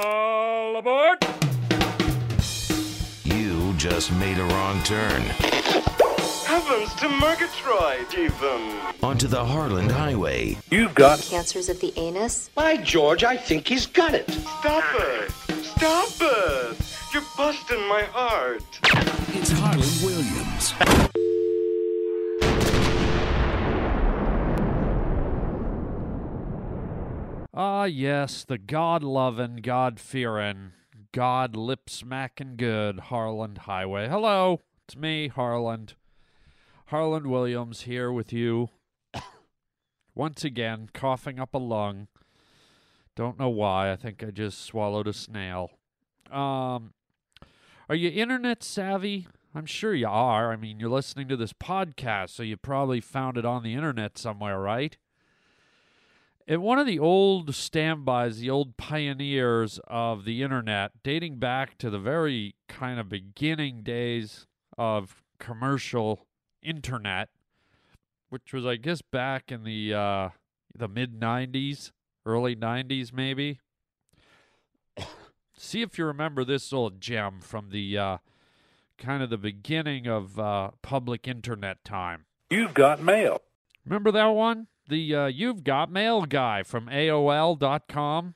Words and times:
All 0.00 0.76
aboard! 0.76 1.18
You 3.24 3.72
just 3.76 4.12
made 4.12 4.38
a 4.38 4.44
wrong 4.44 4.80
turn 4.84 5.22
Heavens 6.46 6.94
to 6.94 7.08
Murgatroyd, 7.08 8.06
even. 8.16 8.78
onto 9.02 9.26
the 9.26 9.44
Harland 9.44 9.90
Highway. 9.90 10.56
You've 10.70 10.94
got. 10.94 11.18
Cancers 11.18 11.68
of 11.68 11.80
the 11.80 11.92
anus, 11.96 12.48
By 12.54 12.76
George, 12.76 13.24
I 13.24 13.36
think 13.36 13.66
he's 13.66 13.86
got 13.86 14.14
it. 14.14 14.30
Stop 14.30 14.84
it! 14.94 15.32
Stop 15.64 16.08
it! 16.20 16.76
You're 17.12 17.24
busting 17.36 17.88
my 17.88 18.02
heart. 18.12 18.62
It's 19.34 19.50
Harland 19.50 20.00
Williams. 20.04 21.17
Ah, 27.60 27.86
yes, 27.86 28.44
the 28.44 28.56
God 28.56 29.02
loving, 29.02 29.56
God 29.56 29.98
fearing, 29.98 30.74
God 31.10 31.56
lip 31.56 31.90
smacking 31.90 32.54
good 32.56 33.00
Harland 33.00 33.58
Highway. 33.58 34.06
Hello, 34.06 34.60
it's 34.84 34.96
me, 34.96 35.26
Harland. 35.26 35.94
Harland 36.86 37.26
Williams 37.26 37.80
here 37.80 38.12
with 38.12 38.32
you. 38.32 38.68
Once 40.14 40.44
again, 40.44 40.88
coughing 40.94 41.40
up 41.40 41.52
a 41.52 41.58
lung. 41.58 42.06
Don't 43.16 43.40
know 43.40 43.48
why. 43.48 43.90
I 43.90 43.96
think 43.96 44.22
I 44.22 44.30
just 44.30 44.64
swallowed 44.64 45.08
a 45.08 45.12
snail. 45.12 45.72
Um, 46.30 46.92
are 47.88 47.96
you 47.96 48.08
internet 48.08 48.62
savvy? 48.62 49.26
I'm 49.52 49.66
sure 49.66 49.96
you 49.96 50.06
are. 50.06 50.52
I 50.52 50.56
mean, 50.56 50.78
you're 50.78 50.88
listening 50.88 51.26
to 51.26 51.36
this 51.36 51.54
podcast, 51.54 52.28
so 52.28 52.44
you 52.44 52.56
probably 52.56 53.00
found 53.00 53.36
it 53.36 53.44
on 53.44 53.64
the 53.64 53.74
internet 53.74 54.16
somewhere, 54.16 54.60
right? 54.60 54.96
In 56.48 56.62
one 56.62 56.78
of 56.78 56.86
the 56.86 56.98
old 56.98 57.54
standbys, 57.54 58.38
the 58.38 58.48
old 58.48 58.78
pioneers 58.78 59.78
of 59.86 60.24
the 60.24 60.42
internet, 60.42 60.92
dating 61.04 61.36
back 61.36 61.76
to 61.76 61.90
the 61.90 61.98
very 61.98 62.54
kind 62.68 62.98
of 62.98 63.10
beginning 63.10 63.82
days 63.82 64.46
of 64.78 65.22
commercial 65.38 66.26
internet, 66.62 67.28
which 68.30 68.54
was, 68.54 68.64
I 68.64 68.76
guess, 68.76 69.02
back 69.02 69.52
in 69.52 69.62
the 69.64 69.92
uh, 69.92 70.28
the 70.74 70.88
mid 70.88 71.20
'90s, 71.20 71.92
early 72.24 72.56
'90s, 72.56 73.12
maybe. 73.12 73.60
See 75.54 75.82
if 75.82 75.98
you 75.98 76.06
remember 76.06 76.44
this 76.44 76.72
old 76.72 76.98
gem 76.98 77.40
from 77.42 77.68
the 77.68 77.98
uh, 77.98 78.18
kind 78.96 79.22
of 79.22 79.28
the 79.28 79.36
beginning 79.36 80.06
of 80.06 80.38
uh, 80.38 80.70
public 80.80 81.28
internet 81.28 81.84
time. 81.84 82.24
You've 82.48 82.72
got 82.72 83.02
mail. 83.02 83.42
Remember 83.84 84.10
that 84.12 84.28
one? 84.28 84.68
The 84.88 85.14
uh, 85.14 85.26
You've 85.26 85.64
Got 85.64 85.92
Mail 85.92 86.22
guy 86.22 86.62
from 86.62 86.86
AOL.com. 86.86 88.34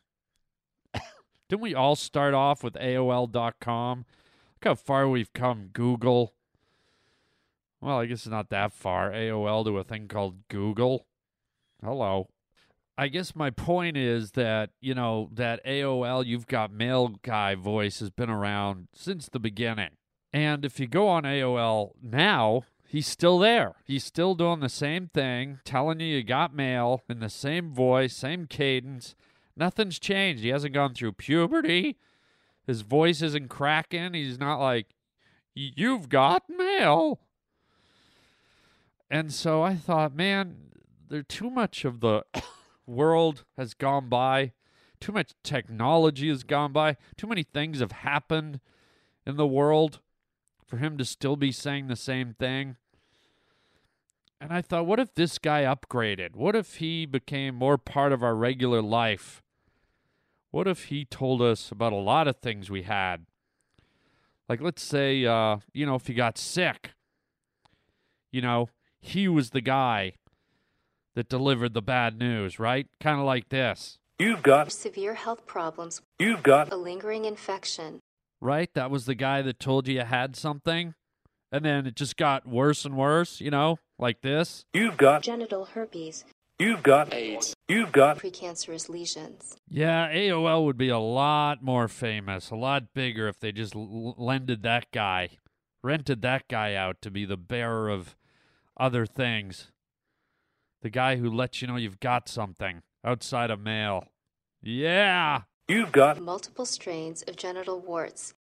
Didn't 1.49 1.63
we 1.63 1.75
all 1.75 1.97
start 1.97 2.35
off 2.35 2.63
with 2.63 2.75
AOL.com? 2.75 3.99
Look 3.99 4.65
how 4.65 4.75
far 4.75 5.09
we've 5.09 5.33
come, 5.33 5.71
Google. 5.73 6.35
Well, 7.81 8.01
I 8.01 8.05
guess 8.05 8.19
it's 8.19 8.27
not 8.27 8.51
that 8.51 8.75
far. 8.75 9.11
AOL 9.13 9.65
to 9.65 9.79
a 9.79 9.85
thing 9.85 10.09
called 10.09 10.47
Google. 10.49 11.07
Hello. 11.83 12.29
I 12.99 13.09
guess 13.09 13.35
my 13.35 13.49
point 13.49 13.97
is 13.97 14.33
that, 14.33 14.71
you 14.79 14.95
know, 14.95 15.31
that 15.33 15.65
AOL 15.65 16.27
You've 16.27 16.47
Got 16.47 16.71
Mail 16.71 17.17
guy 17.23 17.55
voice 17.55 18.01
has 18.01 18.11
been 18.11 18.29
around 18.29 18.89
since 18.93 19.27
the 19.27 19.41
beginning. 19.41 19.93
And 20.35 20.67
if 20.67 20.79
you 20.79 20.87
go 20.87 21.09
on 21.09 21.23
AOL 21.23 21.93
now, 22.03 22.65
he's 22.93 23.07
still 23.07 23.39
there. 23.39 23.75
He's 23.87 24.05
still 24.05 24.35
doing 24.35 24.61
the 24.61 24.69
same 24.69 25.09
thing, 25.09 25.61
telling 25.65 25.99
you 25.99 26.17
you 26.17 26.23
got 26.23 26.55
mail 26.55 27.03
in 27.09 27.21
the 27.21 27.31
same 27.31 27.73
voice, 27.73 28.15
same 28.15 28.47
cadence. 28.47 29.15
Nothing's 29.57 29.99
changed. 29.99 30.43
He 30.43 30.51
hasn't 30.51 30.75
gone 30.75 30.93
through 30.93 31.13
puberty. 31.13 31.97
His 32.67 32.83
voice 32.83 33.23
isn't 33.23 33.49
cracking. 33.49 34.13
He's 34.13 34.39
not 34.39 34.61
like, 34.61 34.89
you've 35.55 36.11
got 36.11 36.51
mail. 36.51 37.21
And 39.11 39.33
so 39.33 39.63
I 39.63 39.75
thought, 39.75 40.15
man, 40.15 40.57
there 41.09 41.23
too 41.23 41.51
much 41.51 41.87
of 41.87 42.01
the 42.01 42.25
world 42.87 43.45
has 43.57 43.73
gone 43.73 44.11
by. 44.11 44.53
Too 45.01 45.13
much 45.13 45.33
technology 45.43 46.29
has 46.29 46.45
gone 46.45 46.73
by. 46.73 46.99
Too 47.17 47.27
many 47.27 47.43
things 47.43 47.81
have 47.81 47.93
happened 47.93 48.61
in 49.27 49.37
the 49.37 49.47
world 49.47 50.01
for 50.67 50.77
him 50.77 50.99
to 50.99 51.05
still 51.07 51.37
be 51.37 51.53
saying 51.53 51.87
the 51.87 51.97
same 51.97 52.35
thing. 52.39 52.77
And 54.43 54.53
I 54.53 54.61
thought, 54.61 54.87
what 54.87 54.99
if 54.99 55.15
this 55.15 55.39
guy 55.39 55.63
upgraded? 55.63 56.35
What 56.35 56.57
if 56.57 56.77
he 56.77 57.07
became 57.07 57.55
more 57.55 57.79
part 57.79 58.11
of 58.11 58.25
our 58.25 58.35
regular 58.35 58.83
life? 58.83 59.41
What 60.51 60.67
if 60.67 60.87
he 60.87 61.05
told 61.05 61.41
us 61.41 61.71
about 61.71 61.93
a 61.93 61.97
lot 61.97 62.27
of 62.27 62.39
things 62.39 62.69
we 62.69 62.83
had? 62.83 63.27
Like, 64.49 64.61
let's 64.61 64.83
say, 64.83 65.25
uh, 65.25 65.59
you 65.73 65.87
know, 65.87 65.95
if 65.95 66.09
he 66.09 66.15
got 66.15 66.39
sick, 66.39 66.91
you 68.33 68.41
know, 68.41 68.69
he 69.01 69.29
was 69.29 69.51
the 69.51 69.61
guy 69.61 70.15
that 71.15 71.29
delivered 71.29 71.73
the 71.73 71.81
bad 71.81 72.19
news, 72.19 72.59
right? 72.59 72.89
Kind 72.99 73.21
of 73.21 73.25
like 73.25 73.49
this, 73.49 73.99
You've 74.19 74.43
got. 74.43 74.73
severe 74.73 75.15
health 75.15 75.47
problems, 75.47 76.03
You've 76.19 76.43
got. 76.43 76.73
a 76.73 76.77
lingering 76.77 77.27
infection, 77.27 78.01
right? 78.41 78.71
That 78.75 78.91
was 78.91 79.07
the 79.07 79.15
guy 79.15 79.41
that 79.43 79.61
told 79.61 79.87
you 79.87 79.95
you 79.95 80.01
had 80.01 80.35
something. 80.35 80.95
And 81.55 81.67
then 81.67 81.87
it 81.87 81.97
just 81.97 82.17
got 82.17 82.47
worse 82.49 82.87
and 82.87 82.97
worse, 82.97 83.39
you 83.41 83.51
know, 83.51 83.79
like 84.03 84.21
this. 84.21 84.67
You've 84.75 84.99
got. 84.99 85.23
genital 85.23 85.65
herpes, 85.65 86.25
You've 86.59 86.83
got. 86.83 87.15
AIDS. 87.15 87.55
You've 87.69 87.93
got. 87.93 88.19
precancerous 88.19 88.89
lesions. 88.91 89.57
Yeah, 89.69 90.13
AOL 90.13 90.65
would 90.67 90.77
be 90.77 90.91
a 90.91 90.99
lot 90.99 91.63
more 91.63 91.89
famous, 91.89 92.51
a 92.51 92.57
lot 92.57 92.93
bigger 92.95 93.27
if 93.29 93.39
they 93.41 93.53
just 93.53 93.75
l- 93.75 94.15
lended 94.19 94.63
that 94.65 94.87
guy, 94.93 95.31
rented 95.83 96.21
that 96.23 96.47
guy 96.49 96.75
out 96.75 97.01
to 97.03 97.11
be 97.11 97.25
the 97.25 97.37
bearer 97.39 97.89
of 97.89 98.15
other 98.79 99.07
things. 99.07 99.71
The 100.83 100.91
guy 100.91 101.17
who 101.17 101.31
lets 101.31 101.63
you 101.63 101.69
know 101.69 101.77
you've 101.77 102.01
got 102.01 102.29
something 102.29 102.83
outside 103.05 103.51
of 103.51 103.61
mail. 103.61 104.07
Yeah. 104.63 105.43
You've 105.69 105.93
got. 105.93 106.21
Multiple 106.21 106.67
strains 106.67 107.23
of 107.23 107.37
genital 107.37 107.81
warts, 107.81 108.35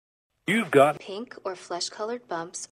You've 0.47 0.71
got. 0.71 0.99
pink 1.01 1.37
or 1.45 1.55
flesh 1.57 1.89
colored 1.91 2.27
bumps, 2.29 2.69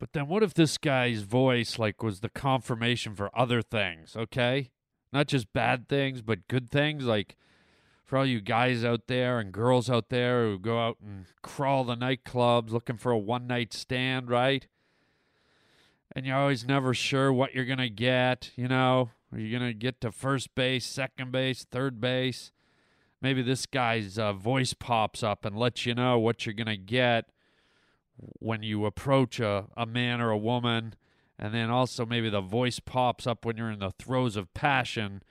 But 0.00 0.14
then 0.14 0.28
what 0.28 0.42
if 0.42 0.54
this 0.54 0.78
guy's 0.78 1.20
voice 1.20 1.78
like 1.78 2.02
was 2.02 2.20
the 2.20 2.30
confirmation 2.30 3.14
for 3.14 3.30
other 3.38 3.60
things, 3.60 4.16
okay? 4.16 4.70
Not 5.12 5.28
just 5.28 5.52
bad 5.52 5.88
things, 5.88 6.22
but 6.22 6.48
good 6.48 6.70
things 6.70 7.04
like 7.04 7.36
for 8.06 8.16
all 8.16 8.24
you 8.24 8.40
guys 8.40 8.82
out 8.82 9.08
there 9.08 9.38
and 9.38 9.52
girls 9.52 9.90
out 9.90 10.08
there 10.08 10.46
who 10.46 10.58
go 10.58 10.80
out 10.80 10.96
and 11.04 11.26
crawl 11.42 11.84
the 11.84 11.96
nightclubs 11.96 12.70
looking 12.70 12.96
for 12.96 13.12
a 13.12 13.18
one 13.18 13.46
night 13.46 13.74
stand, 13.74 14.30
right? 14.30 14.66
And 16.16 16.24
you're 16.24 16.36
always 16.36 16.66
never 16.66 16.94
sure 16.94 17.30
what 17.30 17.54
you're 17.54 17.66
going 17.66 17.78
to 17.78 17.90
get, 17.90 18.52
you 18.56 18.68
know? 18.68 19.10
Are 19.32 19.38
you 19.38 19.56
going 19.56 19.70
to 19.70 19.78
get 19.78 20.00
to 20.00 20.10
first 20.10 20.54
base, 20.54 20.86
second 20.86 21.30
base, 21.30 21.66
third 21.70 22.00
base? 22.00 22.52
Maybe 23.20 23.42
this 23.42 23.66
guy's 23.66 24.18
uh, 24.18 24.32
voice 24.32 24.72
pops 24.72 25.22
up 25.22 25.44
and 25.44 25.58
lets 25.58 25.84
you 25.84 25.94
know 25.94 26.18
what 26.18 26.46
you're 26.46 26.54
going 26.54 26.66
to 26.68 26.78
get 26.78 27.26
when 28.38 28.62
you 28.62 28.86
approach 28.86 29.40
a, 29.40 29.66
a 29.76 29.86
man 29.86 30.20
or 30.20 30.30
a 30.30 30.38
woman. 30.38 30.94
And 31.38 31.54
then 31.54 31.70
also 31.70 32.04
maybe 32.04 32.28
the 32.28 32.40
voice 32.40 32.80
pops 32.80 33.26
up 33.26 33.44
when 33.44 33.56
you're 33.56 33.70
in 33.70 33.78
the 33.78 33.92
throes 33.92 34.36
of 34.36 34.52
passion 34.52 35.22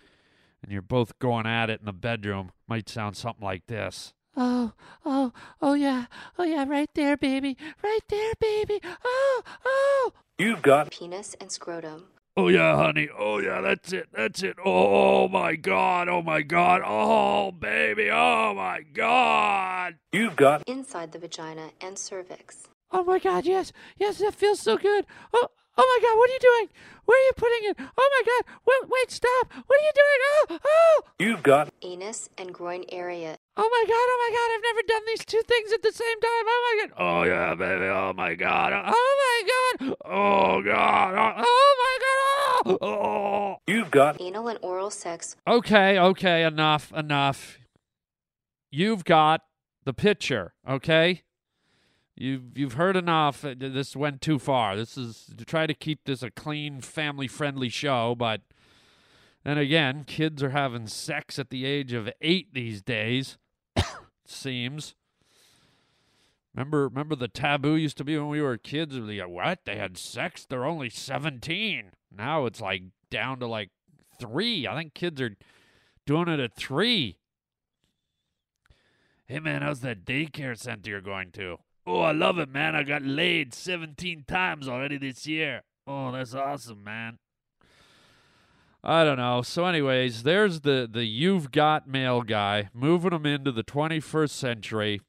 and 0.62 0.72
you're 0.72 0.82
both 0.82 1.18
going 1.20 1.46
at 1.46 1.70
it 1.70 1.80
in 1.80 1.86
the 1.86 1.94
bedroom. 1.94 2.52
Might 2.68 2.90
sound 2.90 3.16
something 3.16 3.44
like 3.44 3.68
this. 3.68 4.14
Oh, 4.36 4.74
oh, 5.06 5.34
oh 5.62 5.74
yeah, 5.74 6.06
oh 6.38 6.44
yeah, 6.44 6.66
right 6.68 6.90
there, 6.94 7.18
baby, 7.18 7.58
right 7.84 8.00
there, 8.10 8.34
baby. 8.40 8.80
Oh, 9.04 9.42
oh. 9.66 10.12
You've 10.38 10.62
got. 10.62 10.92
penis 10.92 11.36
and 11.42 11.52
scrotum, 11.52 12.06
Oh 12.38 12.48
yeah, 12.48 12.78
honey. 12.78 13.10
Oh 13.18 13.40
yeah, 13.40 13.60
that's 13.60 13.92
it. 13.92 14.08
That's 14.14 14.44
it. 14.44 14.56
Oh, 14.64 15.26
oh 15.26 15.28
my 15.28 15.58
god. 15.58 16.08
Oh 16.08 16.22
my 16.22 16.42
god. 16.42 16.82
Oh 16.86 17.52
baby. 17.52 18.10
Oh 18.10 18.54
my 18.54 18.82
god. 18.94 19.96
You've 20.14 20.38
got. 20.38 20.64
inside 20.66 21.12
the 21.12 21.20
vagina 21.20 21.72
and 21.82 22.00
cervix. 22.00 22.70
Oh 22.92 23.04
my 23.04 23.20
God, 23.20 23.46
yes, 23.46 23.72
yes, 23.98 24.18
that 24.18 24.34
feels 24.34 24.60
so 24.60 24.76
good. 24.78 25.06
Oh, 25.34 25.48
oh 25.78 26.00
my 26.02 26.08
God, 26.08 26.18
what 26.18 26.30
are 26.30 26.34
you 26.34 26.40
doing? 26.40 26.70
Where 27.06 27.20
are 27.20 27.26
you 27.26 27.32
putting 27.36 27.70
it? 27.70 27.78
Oh 27.80 28.10
my 28.12 28.24
God, 28.26 28.56
wait, 28.66 28.90
wait, 28.90 29.12
stop. 29.12 29.54
What 29.54 29.80
are 29.80 29.84
you 29.84 29.92
doing? 29.96 30.20
Oh, 30.50 30.60
oh, 30.66 31.02
You've 31.20 31.44
got. 31.44 31.70
Anus 31.84 32.30
and 32.38 32.52
groin 32.54 32.86
area, 32.90 33.38
oh 33.58 33.70
my 33.70 33.84
God, 33.88 33.94
oh 33.94 34.20
my 34.26 34.36
God, 34.36 34.56
I've 34.56 34.76
never 34.76 34.88
done 34.88 35.06
these 35.08 35.26
two 35.26 35.42
things 35.48 35.72
at 35.72 35.82
the 35.84 35.92
same 35.92 36.20
time. 36.20 36.46
Oh 36.48 36.62
my 36.66 36.88
God, 36.88 36.94
Oh 36.98 37.24
yeah, 37.24 37.56
baby. 37.56 37.86
Oh 37.86 38.14
my 38.14 38.34
god. 38.36 38.74
Oh 38.74 39.16
my 39.82 39.88
god. 39.88 39.96
Oh 40.06 40.62
god. 40.64 41.44
Oh 41.46 41.76
my 41.80 41.98
god. 42.02 42.78
Oh. 42.82 42.88
oh. 42.88 43.56
You've 43.68 43.92
got. 43.92 44.20
anal 44.20 44.48
and 44.48 44.60
oral 44.64 44.90
sex, 44.90 45.36
Okay, 45.48 46.00
okay, 46.00 46.44
enough, 46.44 46.92
enough. 46.94 47.60
You've 48.72 49.04
got 49.06 49.42
the 49.86 49.94
picture, 49.94 50.54
okay? 50.68 51.24
You've 52.20 52.58
you've 52.58 52.74
heard 52.74 52.98
enough. 52.98 53.46
Uh, 53.46 53.56
This 53.58 53.96
went 53.96 54.22
too 54.22 54.40
far. 54.40 54.76
This 54.76 54.98
is 54.98 55.34
to 55.38 55.46
try 55.46 55.66
to 55.66 55.74
keep 55.74 56.04
this 56.04 56.22
a 56.22 56.30
clean, 56.30 56.82
family-friendly 56.82 57.70
show, 57.70 58.14
but 58.14 58.42
then 59.46 59.58
again, 59.58 60.04
kids 60.04 60.44
are 60.44 60.50
having 60.50 60.88
sex 60.88 61.40
at 61.40 61.50
the 61.50 61.64
age 61.66 61.94
of 61.94 62.10
eight 62.20 62.54
these 62.54 62.82
days. 62.82 63.38
seems. 64.26 64.96
Remember, 66.54 66.90
remember 66.90 67.16
the 67.16 67.30
taboo 67.30 67.76
used 67.76 67.96
to 68.00 68.04
be 68.04 68.18
when 68.18 68.28
we 68.28 68.42
were 68.42 68.58
kids. 68.58 68.98
Like, 68.98 69.22
what? 69.30 69.60
They 69.64 69.78
had 69.78 69.98
sex? 69.98 70.46
They're 70.46 70.66
only 70.66 70.90
seventeen. 70.90 71.92
Now 72.12 72.46
it's 72.46 72.60
like 72.60 72.84
down 73.10 73.40
to 73.40 73.48
like 73.48 73.70
three. 74.20 74.68
I 74.68 74.76
think 74.76 74.94
kids 74.94 75.22
are 75.22 75.38
doing 76.06 76.28
it 76.28 76.42
at 76.42 76.54
three. 76.58 77.18
Hey 79.26 79.40
man, 79.40 79.62
how's 79.62 79.80
that 79.82 80.04
daycare 80.04 80.58
center 80.58 80.90
you're 80.90 81.00
going 81.00 81.32
to? 81.34 81.60
Oh, 81.92 82.02
I 82.02 82.12
love 82.12 82.38
it, 82.38 82.50
man. 82.50 82.76
I 82.76 82.84
got 82.84 83.02
laid 83.02 83.52
17 83.52 84.26
times 84.28 84.68
already 84.68 85.00
this 85.00 85.26
year. 85.26 85.64
Oh, 85.88 86.12
that's 86.12 86.36
awesome, 86.36 86.84
man. 86.84 87.18
I 88.84 89.04
don't 89.04 89.18
know. 89.18 89.42
So, 89.42 89.66
anyways, 89.66 90.22
there's 90.22 90.62
the 90.62 90.88
the 90.90 91.04
you've 91.06 91.52
got 91.52 91.88
mail 91.88 92.22
guy 92.22 92.70
moving 92.76 93.10
them 93.10 93.26
into 93.26 93.52
the 93.52 93.64
21st 93.64 94.30
century. 94.30 95.02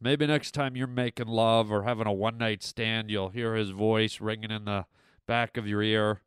Maybe 0.00 0.28
next 0.28 0.52
time 0.52 0.76
you're 0.76 0.86
making 0.86 1.26
love 1.26 1.72
or 1.72 1.82
having 1.82 2.06
a 2.06 2.12
one 2.12 2.38
night 2.38 2.62
stand, 2.62 3.10
you'll 3.10 3.30
hear 3.30 3.56
his 3.56 3.70
voice 3.70 4.20
ringing 4.20 4.52
in 4.52 4.66
the 4.66 4.86
back 5.26 5.56
of 5.56 5.66
your 5.66 5.82
ear. 5.82 6.20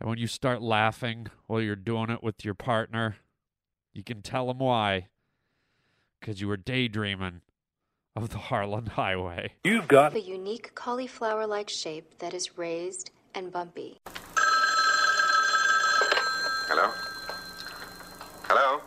And 0.00 0.10
when 0.10 0.18
you 0.18 0.26
start 0.26 0.62
laughing 0.62 1.28
while 1.46 1.60
you're 1.60 1.76
doing 1.76 2.10
it 2.10 2.24
with 2.24 2.44
your 2.44 2.54
partner, 2.54 3.18
you 3.92 4.02
can 4.02 4.20
tell 4.20 4.50
him 4.50 4.58
why. 4.58 5.06
Because 6.18 6.40
you 6.40 6.48
were 6.48 6.56
daydreaming 6.56 7.42
of 8.22 8.30
the 8.30 8.38
Harland 8.38 8.88
Highway. 8.88 9.52
You've 9.64 9.88
got 9.88 10.14
A 10.14 10.20
unique 10.20 10.74
cauliflower 10.74 11.46
like 11.46 11.68
shape 11.68 12.18
that 12.18 12.34
is 12.34 12.58
raised 12.58 13.10
and 13.34 13.52
bumpy. 13.52 13.98
Hello? 16.66 16.90
Hello? 18.44 18.80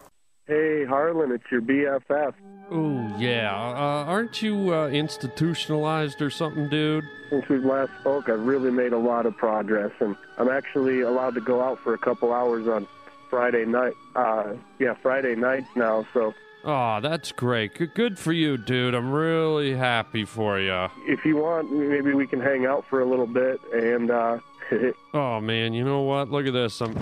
Hey, 0.47 0.85
Harland, 0.85 1.31
it's 1.31 1.43
your 1.51 1.61
BFF. 1.61 2.33
Oh, 2.69 3.15
yeah. 3.17 3.51
Uh, 3.53 4.05
aren't 4.05 4.41
you 4.41 4.73
uh, 4.73 4.87
institutionalized 4.87 6.21
or 6.21 6.29
something, 6.29 6.69
dude? 6.69 7.03
Since 7.29 7.47
we 7.49 7.59
last 7.59 7.91
spoke, 7.99 8.29
I've 8.29 8.45
really 8.45 8.71
made 8.71 8.93
a 8.93 8.97
lot 8.97 9.25
of 9.25 9.35
progress, 9.37 9.91
and 9.99 10.15
I'm 10.37 10.49
actually 10.49 11.01
allowed 11.01 11.35
to 11.35 11.41
go 11.41 11.61
out 11.61 11.79
for 11.79 11.93
a 11.93 11.97
couple 11.97 12.33
hours 12.33 12.67
on 12.67 12.87
Friday 13.29 13.65
night. 13.65 13.93
Uh, 14.15 14.53
yeah, 14.79 14.93
Friday 15.01 15.35
nights 15.35 15.67
now. 15.75 16.05
So 16.13 16.33
Oh, 16.63 16.99
that's 17.01 17.31
great. 17.31 17.73
Good, 17.75 17.93
good 17.95 18.19
for 18.19 18.31
you, 18.33 18.55
dude. 18.57 18.93
I'm 18.93 19.11
really 19.11 19.73
happy 19.75 20.25
for 20.25 20.59
you. 20.59 20.89
if 21.07 21.25
you 21.25 21.37
want, 21.37 21.71
maybe 21.71 22.13
we 22.13 22.27
can 22.27 22.39
hang 22.39 22.65
out 22.65 22.85
for 22.87 23.01
a 23.01 23.05
little 23.05 23.25
bit. 23.27 23.59
And 23.73 24.11
uh, 24.11 24.39
Oh 25.13 25.39
man, 25.41 25.73
you 25.73 25.83
know 25.83 26.01
what? 26.01 26.29
Look 26.29 26.45
at 26.45 26.53
this. 26.53 26.79
I'm 26.81 26.95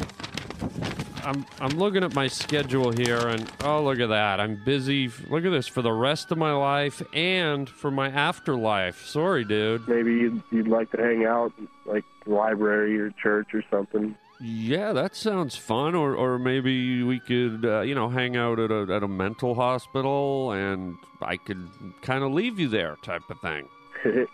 I'm 1.25 1.45
I'm 1.59 1.77
looking 1.77 2.03
at 2.03 2.15
my 2.15 2.27
schedule 2.27 2.91
here 2.91 3.27
and 3.27 3.49
oh 3.63 3.83
look 3.83 3.99
at 3.99 4.07
that. 4.09 4.39
I'm 4.39 4.55
busy. 4.63 5.07
f- 5.07 5.29
Look 5.29 5.43
at 5.45 5.49
this 5.51 5.67
for 5.67 5.81
the 5.81 5.91
rest 5.91 6.31
of 6.31 6.37
my 6.37 6.53
life 6.53 7.01
and 7.13 7.69
for 7.69 7.91
my 7.91 8.07
afterlife. 8.09 9.05
Sorry, 9.05 9.43
dude. 9.43 9.87
maybe 9.87 10.13
you'd, 10.13 10.41
you'd 10.51 10.67
like 10.69 10.89
to 10.91 10.97
hang 10.97 11.25
out, 11.25 11.51
like 11.85 12.05
library 12.25 12.97
or 12.99 13.11
church 13.11 13.53
or 13.53 13.61
something. 13.69 14.15
Yeah, 14.41 14.93
that 14.93 15.15
sounds 15.15 15.55
fun. 15.55 15.95
Or 15.95 16.15
or 16.15 16.39
maybe 16.39 17.03
we 17.03 17.19
could 17.19 17.65
uh, 17.65 17.81
you 17.81 17.93
know 17.93 18.09
hang 18.09 18.37
out 18.37 18.59
at 18.59 18.71
a 18.71 18.87
at 18.89 19.03
a 19.03 19.07
mental 19.07 19.55
hospital 19.55 20.51
and 20.51 20.97
I 21.21 21.37
could 21.37 21.67
kind 22.01 22.23
of 22.23 22.31
leave 22.31 22.59
you 22.59 22.69
there, 22.69 22.97
type 23.01 23.29
of 23.29 23.39
thing. 23.41 23.67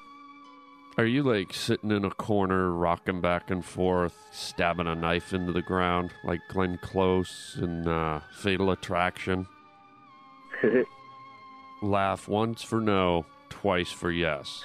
Are 0.98 1.06
you 1.06 1.24
like 1.24 1.54
sitting 1.54 1.92
in 1.92 2.06
a 2.06 2.10
corner, 2.10 2.72
rocking 2.72 3.20
back 3.20 3.52
and 3.52 3.66
forth, 3.66 4.16
stabbing 4.32 4.88
a 4.88 4.96
knife 4.96 5.34
into 5.34 5.52
the 5.52 5.62
ground, 5.62 6.12
like 6.24 6.40
Glenn 6.48 6.80
Close 6.82 7.58
in 7.62 7.86
uh, 7.86 8.22
Fatal 8.38 8.72
Attraction? 8.72 9.46
Laugh 11.82 12.30
once 12.30 12.62
for 12.62 12.80
no, 12.80 13.26
twice 13.50 13.92
for 13.92 14.10
yes. 14.10 14.64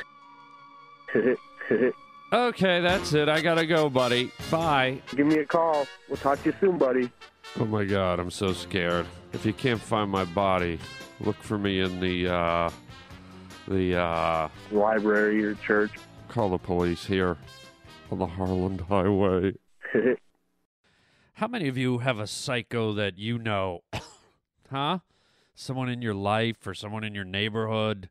Okay, 2.32 2.80
that's 2.80 3.12
it. 3.12 3.28
I 3.28 3.40
gotta 3.40 3.66
go, 3.66 3.90
buddy. 3.90 4.30
Bye. 4.50 5.02
Give 5.16 5.26
me 5.26 5.38
a 5.38 5.44
call. 5.44 5.86
We'll 6.08 6.16
talk 6.16 6.40
to 6.44 6.50
you 6.50 6.56
soon, 6.60 6.78
buddy. 6.78 7.10
Oh 7.58 7.64
my 7.64 7.84
god, 7.84 8.20
I'm 8.20 8.30
so 8.30 8.52
scared. 8.52 9.06
If 9.32 9.44
you 9.44 9.52
can't 9.52 9.80
find 9.80 10.10
my 10.10 10.24
body, 10.24 10.78
look 11.18 11.36
for 11.42 11.58
me 11.58 11.80
in 11.80 11.98
the, 11.98 12.32
uh, 12.32 12.70
the, 13.66 13.96
uh, 13.96 14.48
Library 14.70 15.44
or 15.44 15.54
church. 15.54 15.90
call 16.28 16.50
the 16.50 16.58
police 16.58 17.04
here 17.04 17.36
on 18.12 18.18
the 18.18 18.26
Harland 18.26 18.82
Highway. 18.82 19.54
How 21.34 21.48
many 21.48 21.66
of 21.66 21.76
you 21.76 21.98
have 21.98 22.20
a 22.20 22.26
psycho 22.28 22.92
that 22.92 23.18
you 23.18 23.38
know? 23.38 23.82
huh? 24.70 24.98
Someone 25.54 25.88
in 25.88 26.00
your 26.00 26.14
life 26.14 26.64
or 26.64 26.74
someone 26.74 27.02
in 27.02 27.14
your 27.14 27.24
neighborhood? 27.24 28.08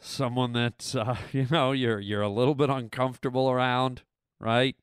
Someone 0.00 0.52
that 0.54 0.94
uh, 0.96 1.16
you 1.32 1.46
know 1.50 1.72
you're 1.72 2.00
you're 2.00 2.22
a 2.22 2.28
little 2.28 2.54
bit 2.54 2.70
uncomfortable 2.70 3.50
around, 3.50 4.02
right? 4.38 4.76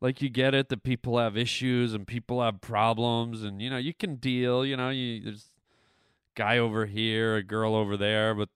Like 0.00 0.20
you 0.22 0.30
get 0.30 0.54
it 0.54 0.68
that 0.68 0.82
people 0.82 1.18
have 1.18 1.36
issues 1.36 1.94
and 1.94 2.06
people 2.06 2.42
have 2.42 2.60
problems 2.60 3.42
and 3.42 3.60
you 3.60 3.70
know 3.70 3.78
you 3.78 3.94
can 3.94 4.16
deal, 4.16 4.64
you 4.64 4.76
know, 4.76 4.90
you 4.90 5.22
there's 5.22 5.50
guy 6.34 6.58
over 6.58 6.86
here, 6.86 7.36
a 7.36 7.42
girl 7.42 7.74
over 7.74 7.96
there, 7.96 8.34
but 8.34 8.48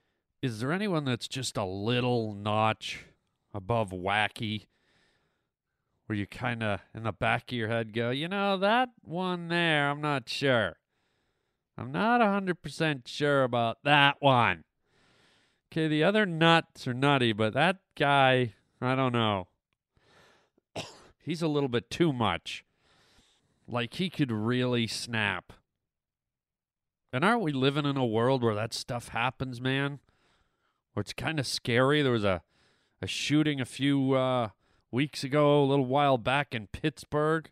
is 0.43 0.61
there 0.61 0.73
anyone 0.73 1.05
that's 1.05 1.29
just 1.29 1.57
a 1.57 1.65
little 1.65 2.33
notch 2.33 3.05
above 3.53 3.91
wacky? 3.91 4.67
where 6.07 6.17
you 6.17 6.27
kind 6.27 6.63
of 6.63 6.81
in 6.95 7.03
the 7.03 7.13
back 7.13 7.51
of 7.51 7.59
your 7.59 7.69
head 7.69 7.93
go, 7.93 8.11
you 8.11 8.29
know, 8.29 8.57
that 8.57 8.91
one 9.03 9.49
there, 9.49 9.91
I'm 9.91 10.01
not 10.01 10.29
sure. 10.29 10.77
I'm 11.77 11.93
not 11.93 12.21
100% 12.21 13.07
sure 13.07 13.43
about 13.43 13.79
that 13.85 14.17
one. 14.21 14.65
Okay, 15.77 15.89
the 15.89 16.05
other 16.05 16.25
nuts 16.25 16.89
are 16.89 16.95
nutty, 16.95 17.35
but 17.35 17.53
that 17.53 17.77
guy, 17.99 18.55
I 18.81 18.95
don't 18.95 19.13
know. 19.13 19.49
He's 21.23 21.43
a 21.43 21.49
little 21.49 21.69
bit 21.69 21.91
too 21.91 22.15
much. 22.15 22.65
Like 23.69 23.93
he 23.93 24.09
could 24.09 24.33
really 24.33 24.87
snap. 24.87 25.53
And 27.13 27.23
aren't 27.23 27.43
we 27.43 27.53
living 27.53 27.85
in 27.85 27.99
a 27.99 28.07
world 28.07 28.43
where 28.43 28.55
that 28.55 28.73
stuff 28.73 29.09
happens, 29.09 29.61
man? 29.61 29.99
Where 30.95 31.03
it's 31.03 31.13
kind 31.13 31.39
of 31.39 31.47
scary. 31.47 32.01
There 32.01 32.13
was 32.13 32.25
a, 32.25 32.41
a 33.03 33.07
shooting 33.07 33.61
a 33.61 33.67
few 33.67 34.15
uh, 34.15 34.49
weeks 34.91 35.25
ago, 35.25 35.63
a 35.63 35.67
little 35.67 35.85
while 35.85 36.17
back 36.17 36.55
in 36.55 36.69
Pittsburgh. 36.69 37.51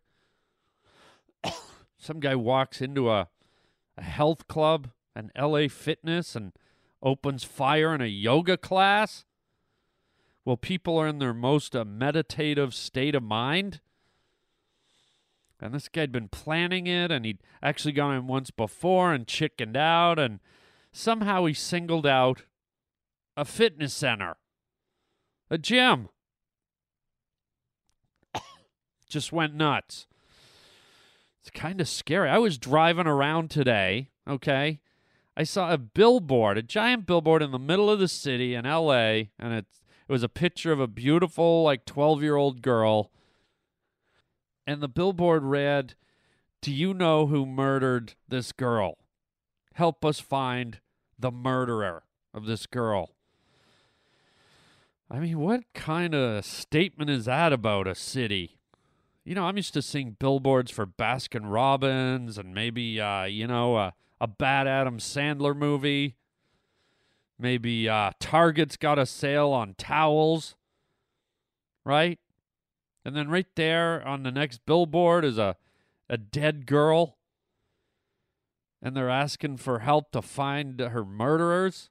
Some 1.98 2.20
guy 2.20 2.36
walks 2.36 2.80
into 2.80 3.10
a, 3.10 3.28
a 3.98 4.02
health 4.02 4.48
club, 4.48 4.88
an 5.14 5.30
LA 5.38 5.68
Fitness, 5.68 6.34
and 6.34 6.52
opens 7.04 7.44
fire 7.44 7.94
in 7.94 8.00
a 8.00 8.06
yoga 8.06 8.56
class. 8.56 9.24
Well, 10.44 10.56
people 10.56 10.98
are 10.98 11.06
in 11.06 11.18
their 11.18 11.34
most 11.34 11.76
uh, 11.76 11.84
meditative 11.84 12.74
state 12.74 13.14
of 13.14 13.22
mind. 13.22 13.80
And 15.60 15.72
this 15.72 15.88
guy'd 15.88 16.12
been 16.12 16.28
planning 16.28 16.86
it, 16.86 17.10
and 17.10 17.24
he'd 17.24 17.38
actually 17.62 17.92
gone 17.92 18.14
in 18.14 18.26
once 18.26 18.50
before 18.50 19.12
and 19.14 19.26
chickened 19.26 19.76
out, 19.76 20.18
and 20.18 20.40
somehow 20.92 21.44
he 21.44 21.54
singled 21.54 22.06
out 22.06 22.42
a 23.36 23.44
fitness 23.44 23.94
center, 23.94 24.36
a 25.50 25.56
gym 25.56 26.08
just 29.08 29.32
went 29.32 29.54
nuts. 29.54 30.06
It's 31.40 31.50
kind 31.50 31.80
of 31.80 31.88
scary. 31.88 32.28
I 32.28 32.38
was 32.38 32.58
driving 32.58 33.06
around 33.06 33.50
today, 33.50 34.10
okay? 34.28 34.80
I 35.36 35.42
saw 35.42 35.72
a 35.72 35.78
billboard, 35.78 36.58
a 36.58 36.62
giant 36.62 37.06
billboard 37.06 37.42
in 37.42 37.50
the 37.50 37.58
middle 37.58 37.90
of 37.90 37.98
the 37.98 38.08
city 38.08 38.54
in 38.54 38.64
LA, 38.64 39.28
and 39.38 39.52
it 39.52 39.66
it 40.06 40.12
was 40.12 40.22
a 40.22 40.28
picture 40.28 40.70
of 40.70 40.80
a 40.80 40.86
beautiful 40.86 41.62
like 41.62 41.86
12-year-old 41.86 42.60
girl. 42.60 43.10
And 44.66 44.82
the 44.82 44.88
billboard 44.88 45.42
read, 45.42 45.94
"Do 46.60 46.70
you 46.70 46.92
know 46.92 47.26
who 47.26 47.46
murdered 47.46 48.14
this 48.28 48.52
girl? 48.52 48.98
Help 49.74 50.04
us 50.04 50.20
find 50.20 50.80
the 51.18 51.32
murderer 51.32 52.04
of 52.32 52.46
this 52.46 52.66
girl." 52.66 53.14
I 55.10 55.18
mean, 55.18 55.38
what 55.38 55.64
kind 55.74 56.14
of 56.14 56.44
statement 56.44 57.10
is 57.10 57.24
that 57.26 57.52
about 57.52 57.86
a 57.86 57.94
city? 57.94 58.58
You 59.24 59.34
know, 59.34 59.44
I'm 59.44 59.56
used 59.56 59.74
to 59.74 59.82
seeing 59.82 60.16
billboards 60.18 60.70
for 60.70 60.86
Baskin 60.86 61.50
Robbins 61.50 62.36
and 62.36 62.54
maybe, 62.54 63.00
uh, 63.00 63.24
you 63.24 63.46
know, 63.46 63.76
a, 63.76 63.94
a 64.20 64.26
bad 64.26 64.66
Adam 64.66 64.98
Sandler 64.98 65.56
movie. 65.56 66.16
Maybe 67.38 67.88
uh, 67.88 68.12
Target's 68.20 68.76
got 68.76 68.98
a 68.98 69.06
sale 69.06 69.50
on 69.50 69.74
towels, 69.76 70.54
right? 71.84 72.18
And 73.04 73.14
then 73.14 73.28
right 73.28 73.46
there 73.54 74.06
on 74.06 74.22
the 74.22 74.30
next 74.30 74.64
billboard 74.64 75.24
is 75.24 75.36
a, 75.36 75.56
a 76.08 76.16
dead 76.16 76.66
girl. 76.66 77.18
And 78.80 78.96
they're 78.96 79.10
asking 79.10 79.58
for 79.58 79.80
help 79.80 80.10
to 80.12 80.22
find 80.22 80.78
her 80.80 81.04
murderers. 81.04 81.90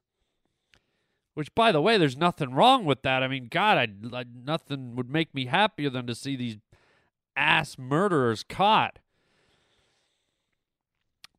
Which, 1.34 1.54
by 1.54 1.72
the 1.72 1.82
way, 1.82 1.98
there's 1.98 2.16
nothing 2.16 2.54
wrong 2.54 2.84
with 2.84 3.02
that. 3.02 3.22
I 3.22 3.28
mean, 3.28 3.48
God, 3.50 3.76
I, 3.76 4.16
I 4.16 4.24
nothing 4.32 4.94
would 4.94 5.10
make 5.10 5.34
me 5.34 5.46
happier 5.46 5.90
than 5.90 6.06
to 6.06 6.14
see 6.14 6.36
these 6.36 6.58
ass 7.36 7.76
murderers 7.76 8.44
caught. 8.44 9.00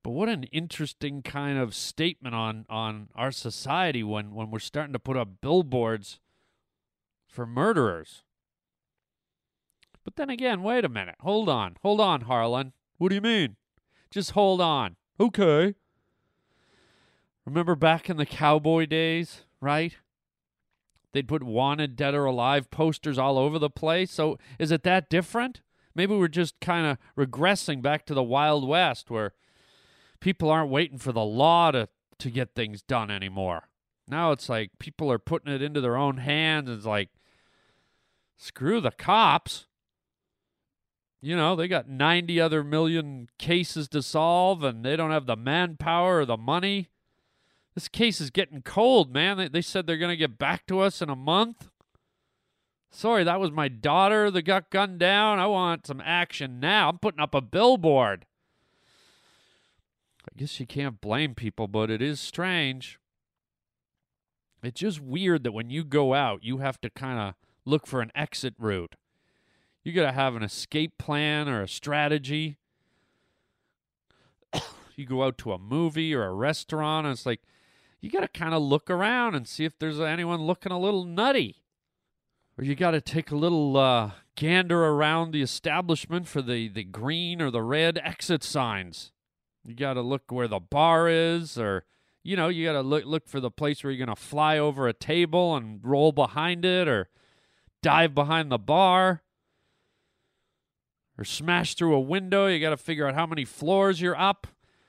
But 0.06 0.12
what 0.12 0.30
an 0.30 0.44
interesting 0.52 1.24
kind 1.24 1.58
of 1.58 1.74
statement 1.74 2.36
on 2.36 2.68
on 2.70 3.10
our 3.16 3.32
society 3.32 4.04
when 4.04 4.36
when 4.36 4.52
we're 4.52 4.60
starting 4.60 4.94
to 4.94 5.00
put 5.00 5.18
up 5.18 5.42
billboards 5.42 6.20
for 7.28 7.48
murderers. 7.48 8.22
But 10.04 10.16
then 10.16 10.30
again, 10.30 10.62
wait 10.62 10.86
a 10.86 10.90
minute. 10.90 11.16
Hold 11.22 11.50
on. 11.50 11.78
Hold 11.82 12.00
on, 12.00 12.22
Harland. 12.22 12.74
What 13.00 13.10
do 13.10 13.16
you 13.16 13.22
mean? 13.22 13.56
Just 14.12 14.34
hold 14.34 14.62
on. 14.62 14.96
Okay. 15.20 15.74
Remember 17.44 17.76
back 17.76 18.08
in 18.08 18.18
the 18.18 18.28
cowboy 18.28 18.86
days, 18.86 19.42
right? 19.60 19.96
They'd 21.14 21.28
put 21.28 21.42
wanted 21.42 21.96
dead 21.96 22.14
or 22.14 22.26
alive 22.26 22.70
posters 22.70 23.18
all 23.18 23.40
over 23.40 23.58
the 23.58 23.72
place. 23.72 24.12
So 24.12 24.38
is 24.60 24.70
it 24.70 24.84
that 24.84 25.10
different? 25.10 25.62
Maybe 25.96 26.16
we're 26.16 26.28
just 26.28 26.60
kind 26.60 26.86
of 26.86 27.00
regressing 27.18 27.82
back 27.82 28.06
to 28.06 28.14
the 28.14 28.22
Wild 28.22 28.68
West 28.68 29.10
where 29.10 29.34
people 30.26 30.50
aren't 30.50 30.72
waiting 30.72 30.98
for 30.98 31.12
the 31.12 31.24
law 31.24 31.70
to, 31.70 31.88
to 32.18 32.32
get 32.32 32.56
things 32.56 32.82
done 32.82 33.12
anymore. 33.12 33.70
Now 34.08 34.32
it's 34.32 34.50
like 34.50 34.72
people 34.80 35.12
are 35.12 35.20
putting 35.20 35.54
it 35.54 35.62
into 35.62 35.82
their 35.82 35.96
own 35.96 36.18
hands. 36.18 36.68
It's 36.68 36.84
like, 36.84 37.10
screw 38.36 38.82
the 38.82 38.90
cops. 38.90 39.68
You 41.22 41.36
know, 41.36 41.56
they 41.56 41.68
got 41.68 41.88
90 41.88 42.42
other 42.42 42.64
million 42.64 43.30
cases 43.38 43.88
to 43.90 44.02
solve 44.02 44.64
and 44.64 44.84
they 44.84 44.96
don't 44.96 45.12
have 45.12 45.28
the 45.28 45.36
manpower 45.36 46.22
or 46.22 46.26
the 46.26 46.38
money. 46.38 46.90
This 47.76 47.88
case 47.88 48.20
is 48.20 48.32
getting 48.32 48.64
cold, 48.64 49.14
man. 49.14 49.38
They, 49.38 49.48
they 49.48 49.62
said 49.62 49.86
they're 49.86 49.96
going 49.96 50.10
to 50.10 50.18
get 50.18 50.40
back 50.40 50.66
to 50.66 50.80
us 50.80 51.04
in 51.04 51.10
a 51.12 51.16
month. 51.16 51.70
Sorry, 52.90 53.24
that 53.24 53.40
was 53.40 53.52
my 53.52 53.68
daughter 53.68 54.32
that 54.32 54.42
got 54.42 54.72
gunned 54.72 54.98
down. 54.98 55.38
I 55.38 55.46
want 55.46 55.86
some 55.86 56.02
action 56.04 56.60
now. 56.60 56.90
I'm 56.90 56.98
putting 56.98 57.22
up 57.22 57.36
a 57.36 57.42
billboard. 57.42 58.26
I 60.26 60.38
guess 60.38 60.60
you 60.60 60.66
can't 60.66 61.02
blame 61.02 61.36
people, 61.36 61.68
but 61.68 61.90
it 61.90 62.02
is 62.02 62.20
strange. 62.20 63.00
It's 64.64 64.80
just 64.80 65.00
weird 65.00 65.44
that 65.44 65.52
when 65.52 65.70
you 65.70 65.84
go 65.84 66.14
out, 66.14 66.44
you 66.44 66.58
have 66.58 66.82
to 66.82 66.90
kind 66.90 67.20
of 67.20 67.36
look 67.66 67.86
for 67.86 68.02
an 68.02 68.12
exit 68.16 68.56
route. 68.58 68.96
You 69.84 69.94
got 69.94 70.06
to 70.06 70.12
have 70.12 70.36
an 70.36 70.42
escape 70.42 70.98
plan 70.98 71.48
or 71.48 71.62
a 71.62 71.68
strategy. 71.68 72.58
you 74.96 75.06
go 75.06 75.24
out 75.24 75.38
to 75.40 75.54
a 75.54 75.60
movie 75.60 76.14
or 76.16 76.24
a 76.24 76.34
restaurant, 76.34 77.06
and 77.06 77.14
it's 77.14 77.26
like 77.26 77.42
you 78.02 78.10
got 78.10 78.22
to 78.22 78.28
kind 78.28 78.56
of 78.56 78.64
look 78.64 78.90
around 78.90 79.36
and 79.36 79.48
see 79.48 79.66
if 79.66 79.78
there's 79.78 80.00
anyone 80.00 80.42
looking 80.42 80.72
a 80.72 80.80
little 80.80 81.06
nutty. 81.06 81.62
Or 82.58 82.64
you 82.64 82.74
got 82.74 82.92
to 82.92 83.02
take 83.02 83.32
a 83.32 83.36
little 83.36 83.78
uh, 83.78 84.12
gander 84.36 84.86
around 84.86 85.32
the 85.32 85.42
establishment 85.42 86.28
for 86.28 86.42
the, 86.42 86.68
the 86.68 86.84
green 86.84 87.42
or 87.42 87.52
the 87.52 87.62
red 87.62 88.00
exit 88.04 88.44
signs. 88.44 89.12
You 89.66 89.76
got 89.76 89.94
to 89.94 90.02
look 90.02 90.32
where 90.32 90.48
the 90.48 90.60
bar 90.60 91.10
is, 91.10 91.58
or 91.58 91.86
you 92.24 92.36
know, 92.36 92.50
you 92.50 92.66
got 92.66 92.74
to 92.74 92.82
look 92.82 93.06
look 93.06 93.28
for 93.28 93.40
the 93.40 93.52
place 93.52 93.84
where 93.84 93.92
you're 93.92 94.06
going 94.06 94.16
to 94.16 94.22
fly 94.22 94.58
over 94.58 94.88
a 94.88 94.94
table 94.94 95.56
and 95.56 95.80
roll 95.84 96.12
behind 96.12 96.66
it, 96.66 96.88
or 96.88 97.10
dive 97.82 98.14
behind 98.16 98.52
the 98.52 98.58
bar 98.58 99.24
or 101.18 101.24
smash 101.24 101.76
through 101.76 101.94
a 101.94 102.00
window. 102.00 102.48
You 102.48 102.60
got 102.60 102.72
to 102.72 102.78
figure 102.78 103.08
out 103.08 103.16
how 103.16 103.26
many 103.26 103.46
floors 103.46 104.02
you're 104.02 104.20
up 104.20 104.48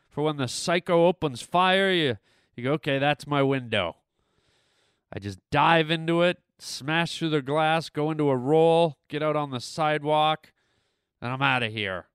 for 0.09 0.25
when 0.25 0.37
the 0.37 0.49
psycho 0.49 1.07
opens 1.07 1.43
fire. 1.43 1.91
You 1.91 2.19
you 2.55 2.65
go, 2.65 2.73
okay, 2.73 2.99
that's 2.99 3.27
my 3.27 3.43
window. 3.43 3.97
I 5.13 5.19
just 5.19 5.39
dive 5.51 5.91
into 5.91 6.23
it, 6.23 6.39
smash 6.59 7.19
through 7.19 7.31
the 7.31 7.43
glass, 7.43 7.91
go 7.91 8.11
into 8.11 8.31
a 8.31 8.37
roll, 8.37 8.99
get 9.09 9.23
out 9.23 9.37
on 9.37 9.51
the 9.51 9.61
sidewalk, 9.61 10.53
and 11.21 11.33
I'm 11.33 11.43
out 11.43 11.63
of 11.63 11.73
here. 11.73 12.07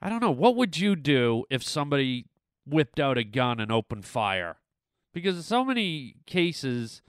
I 0.00 0.08
don't 0.08 0.20
know. 0.20 0.30
What 0.30 0.56
would 0.56 0.78
you 0.78 0.94
do 0.96 1.44
if 1.50 1.62
somebody 1.62 2.26
whipped 2.66 3.00
out 3.00 3.18
a 3.18 3.24
gun 3.24 3.60
and 3.60 3.72
opened 3.72 4.04
fire? 4.04 4.56
Because 5.12 5.36
in 5.36 5.42
so 5.42 5.64
many 5.64 6.16
cases, 6.26 7.02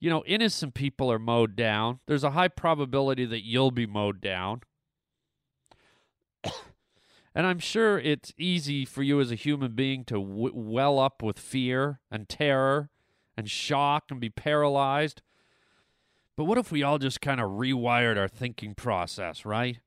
you 0.00 0.10
know, 0.10 0.24
innocent 0.26 0.74
people 0.74 1.12
are 1.12 1.18
mowed 1.18 1.54
down. 1.54 2.00
There's 2.06 2.24
a 2.24 2.32
high 2.32 2.48
probability 2.48 3.24
that 3.26 3.44
you'll 3.44 3.70
be 3.70 3.86
mowed 3.86 4.20
down. 4.20 4.62
and 7.34 7.46
I'm 7.46 7.60
sure 7.60 7.98
it's 7.98 8.32
easy 8.36 8.84
for 8.84 9.04
you 9.04 9.20
as 9.20 9.30
a 9.30 9.36
human 9.36 9.72
being 9.72 10.04
to 10.06 10.14
w- 10.14 10.52
well 10.54 10.98
up 10.98 11.22
with 11.22 11.38
fear 11.38 12.00
and 12.10 12.28
terror 12.28 12.90
and 13.36 13.48
shock 13.48 14.04
and 14.10 14.20
be 14.20 14.30
paralyzed. 14.30 15.22
But 16.36 16.44
what 16.44 16.58
if 16.58 16.72
we 16.72 16.82
all 16.82 16.98
just 16.98 17.20
kind 17.20 17.40
of 17.40 17.50
rewired 17.50 18.16
our 18.16 18.28
thinking 18.28 18.74
process, 18.74 19.44
right? 19.44 19.78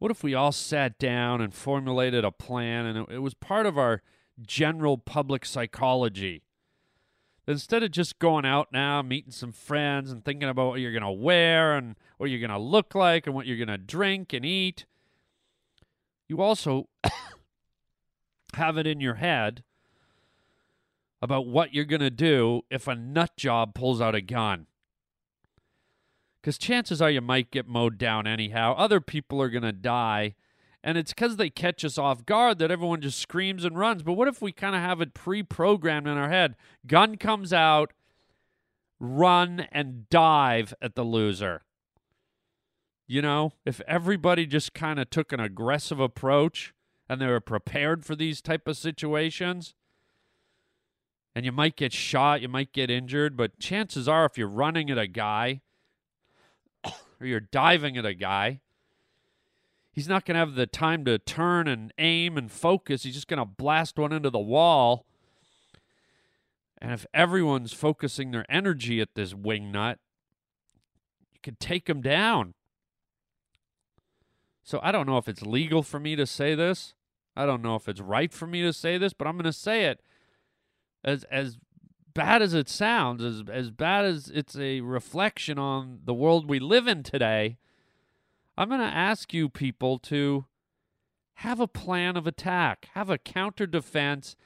What 0.00 0.10
if 0.10 0.24
we 0.24 0.34
all 0.34 0.50
sat 0.50 0.98
down 0.98 1.42
and 1.42 1.52
formulated 1.52 2.24
a 2.24 2.32
plan 2.32 2.86
and 2.86 2.98
it, 2.98 3.14
it 3.16 3.18
was 3.18 3.34
part 3.34 3.66
of 3.66 3.76
our 3.76 4.02
general 4.40 4.96
public 4.96 5.44
psychology? 5.44 6.42
Instead 7.46 7.82
of 7.82 7.90
just 7.90 8.18
going 8.18 8.46
out 8.46 8.68
now, 8.72 9.02
meeting 9.02 9.30
some 9.30 9.52
friends 9.52 10.10
and 10.10 10.24
thinking 10.24 10.48
about 10.48 10.68
what 10.68 10.80
you're 10.80 10.90
going 10.92 11.02
to 11.02 11.10
wear 11.10 11.76
and 11.76 11.96
what 12.16 12.30
you're 12.30 12.40
going 12.40 12.48
to 12.50 12.58
look 12.58 12.94
like 12.94 13.26
and 13.26 13.36
what 13.36 13.44
you're 13.44 13.58
going 13.58 13.68
to 13.68 13.76
drink 13.76 14.32
and 14.32 14.42
eat, 14.42 14.86
you 16.28 16.40
also 16.40 16.88
have 18.54 18.78
it 18.78 18.86
in 18.86 19.00
your 19.00 19.16
head 19.16 19.62
about 21.20 21.46
what 21.46 21.74
you're 21.74 21.84
going 21.84 22.00
to 22.00 22.08
do 22.08 22.62
if 22.70 22.88
a 22.88 22.94
nut 22.94 23.32
job 23.36 23.74
pulls 23.74 24.00
out 24.00 24.14
a 24.14 24.22
gun. 24.22 24.66
Because 26.40 26.56
chances 26.56 27.02
are 27.02 27.10
you 27.10 27.20
might 27.20 27.50
get 27.50 27.68
mowed 27.68 27.98
down 27.98 28.26
anyhow. 28.26 28.74
Other 28.76 29.00
people 29.00 29.42
are 29.42 29.50
going 29.50 29.62
to 29.62 29.72
die. 29.72 30.34
And 30.82 30.96
it's 30.96 31.12
because 31.12 31.36
they 31.36 31.50
catch 31.50 31.84
us 31.84 31.98
off 31.98 32.24
guard 32.24 32.58
that 32.58 32.70
everyone 32.70 33.02
just 33.02 33.18
screams 33.18 33.64
and 33.64 33.78
runs. 33.78 34.02
But 34.02 34.14
what 34.14 34.28
if 34.28 34.40
we 34.40 34.50
kind 34.50 34.74
of 34.74 34.80
have 34.80 35.02
it 35.02 35.12
pre 35.12 35.42
programmed 35.42 36.06
in 36.06 36.16
our 36.16 36.30
head? 36.30 36.56
Gun 36.86 37.16
comes 37.16 37.52
out, 37.52 37.92
run 38.98 39.66
and 39.72 40.08
dive 40.08 40.72
at 40.80 40.94
the 40.94 41.02
loser. 41.02 41.62
You 43.06 43.20
know, 43.20 43.52
if 43.66 43.82
everybody 43.86 44.46
just 44.46 44.72
kind 44.72 44.98
of 44.98 45.10
took 45.10 45.32
an 45.32 45.40
aggressive 45.40 46.00
approach 46.00 46.72
and 47.08 47.20
they 47.20 47.26
were 47.26 47.40
prepared 47.40 48.06
for 48.06 48.16
these 48.16 48.40
type 48.40 48.66
of 48.66 48.78
situations, 48.78 49.74
and 51.34 51.44
you 51.44 51.52
might 51.52 51.76
get 51.76 51.92
shot, 51.92 52.40
you 52.40 52.48
might 52.48 52.72
get 52.72 52.90
injured, 52.90 53.36
but 53.36 53.58
chances 53.58 54.08
are 54.08 54.24
if 54.24 54.38
you're 54.38 54.48
running 54.48 54.90
at 54.90 54.98
a 54.98 55.06
guy 55.06 55.60
or 57.20 57.26
you're 57.26 57.40
diving 57.40 57.96
at 57.96 58.06
a 58.06 58.14
guy, 58.14 58.60
he's 59.92 60.08
not 60.08 60.24
going 60.24 60.34
to 60.34 60.40
have 60.40 60.54
the 60.54 60.66
time 60.66 61.04
to 61.04 61.18
turn 61.18 61.68
and 61.68 61.92
aim 61.98 62.36
and 62.36 62.50
focus. 62.50 63.02
He's 63.02 63.14
just 63.14 63.28
going 63.28 63.38
to 63.38 63.44
blast 63.44 63.98
one 63.98 64.12
into 64.12 64.30
the 64.30 64.38
wall. 64.38 65.06
And 66.78 66.92
if 66.92 67.04
everyone's 67.12 67.72
focusing 67.72 68.30
their 68.30 68.46
energy 68.48 69.00
at 69.00 69.14
this 69.14 69.34
wing 69.34 69.70
nut, 69.70 69.98
you 71.32 71.40
could 71.42 71.60
take 71.60 71.88
him 71.88 72.00
down. 72.00 72.54
So 74.62 74.80
I 74.82 74.92
don't 74.92 75.06
know 75.06 75.18
if 75.18 75.28
it's 75.28 75.42
legal 75.42 75.82
for 75.82 76.00
me 76.00 76.16
to 76.16 76.26
say 76.26 76.54
this. 76.54 76.94
I 77.36 77.44
don't 77.44 77.62
know 77.62 77.76
if 77.76 77.88
it's 77.88 78.00
right 78.00 78.32
for 78.32 78.46
me 78.46 78.62
to 78.62 78.72
say 78.72 78.98
this, 78.98 79.12
but 79.12 79.26
I'm 79.26 79.34
going 79.34 79.44
to 79.44 79.52
say 79.52 79.84
it 79.84 80.00
as 81.04 81.24
as 81.24 81.58
bad 82.14 82.42
as 82.42 82.54
it 82.54 82.68
sounds, 82.68 83.22
as 83.22 83.42
as 83.50 83.70
bad 83.70 84.04
as 84.04 84.30
it's 84.34 84.56
a 84.56 84.80
reflection 84.80 85.58
on 85.58 86.00
the 86.04 86.14
world 86.14 86.48
we 86.48 86.58
live 86.58 86.86
in 86.86 87.02
today, 87.02 87.58
I'm 88.56 88.68
going 88.68 88.80
to 88.80 88.86
ask 88.86 89.32
you 89.32 89.48
people 89.48 89.98
to 90.00 90.46
have 91.34 91.60
a 91.60 91.66
plan 91.66 92.16
of 92.16 92.26
attack, 92.26 92.88
have 92.92 93.08
a 93.08 93.18
counter 93.18 93.66
defense, 93.66 94.36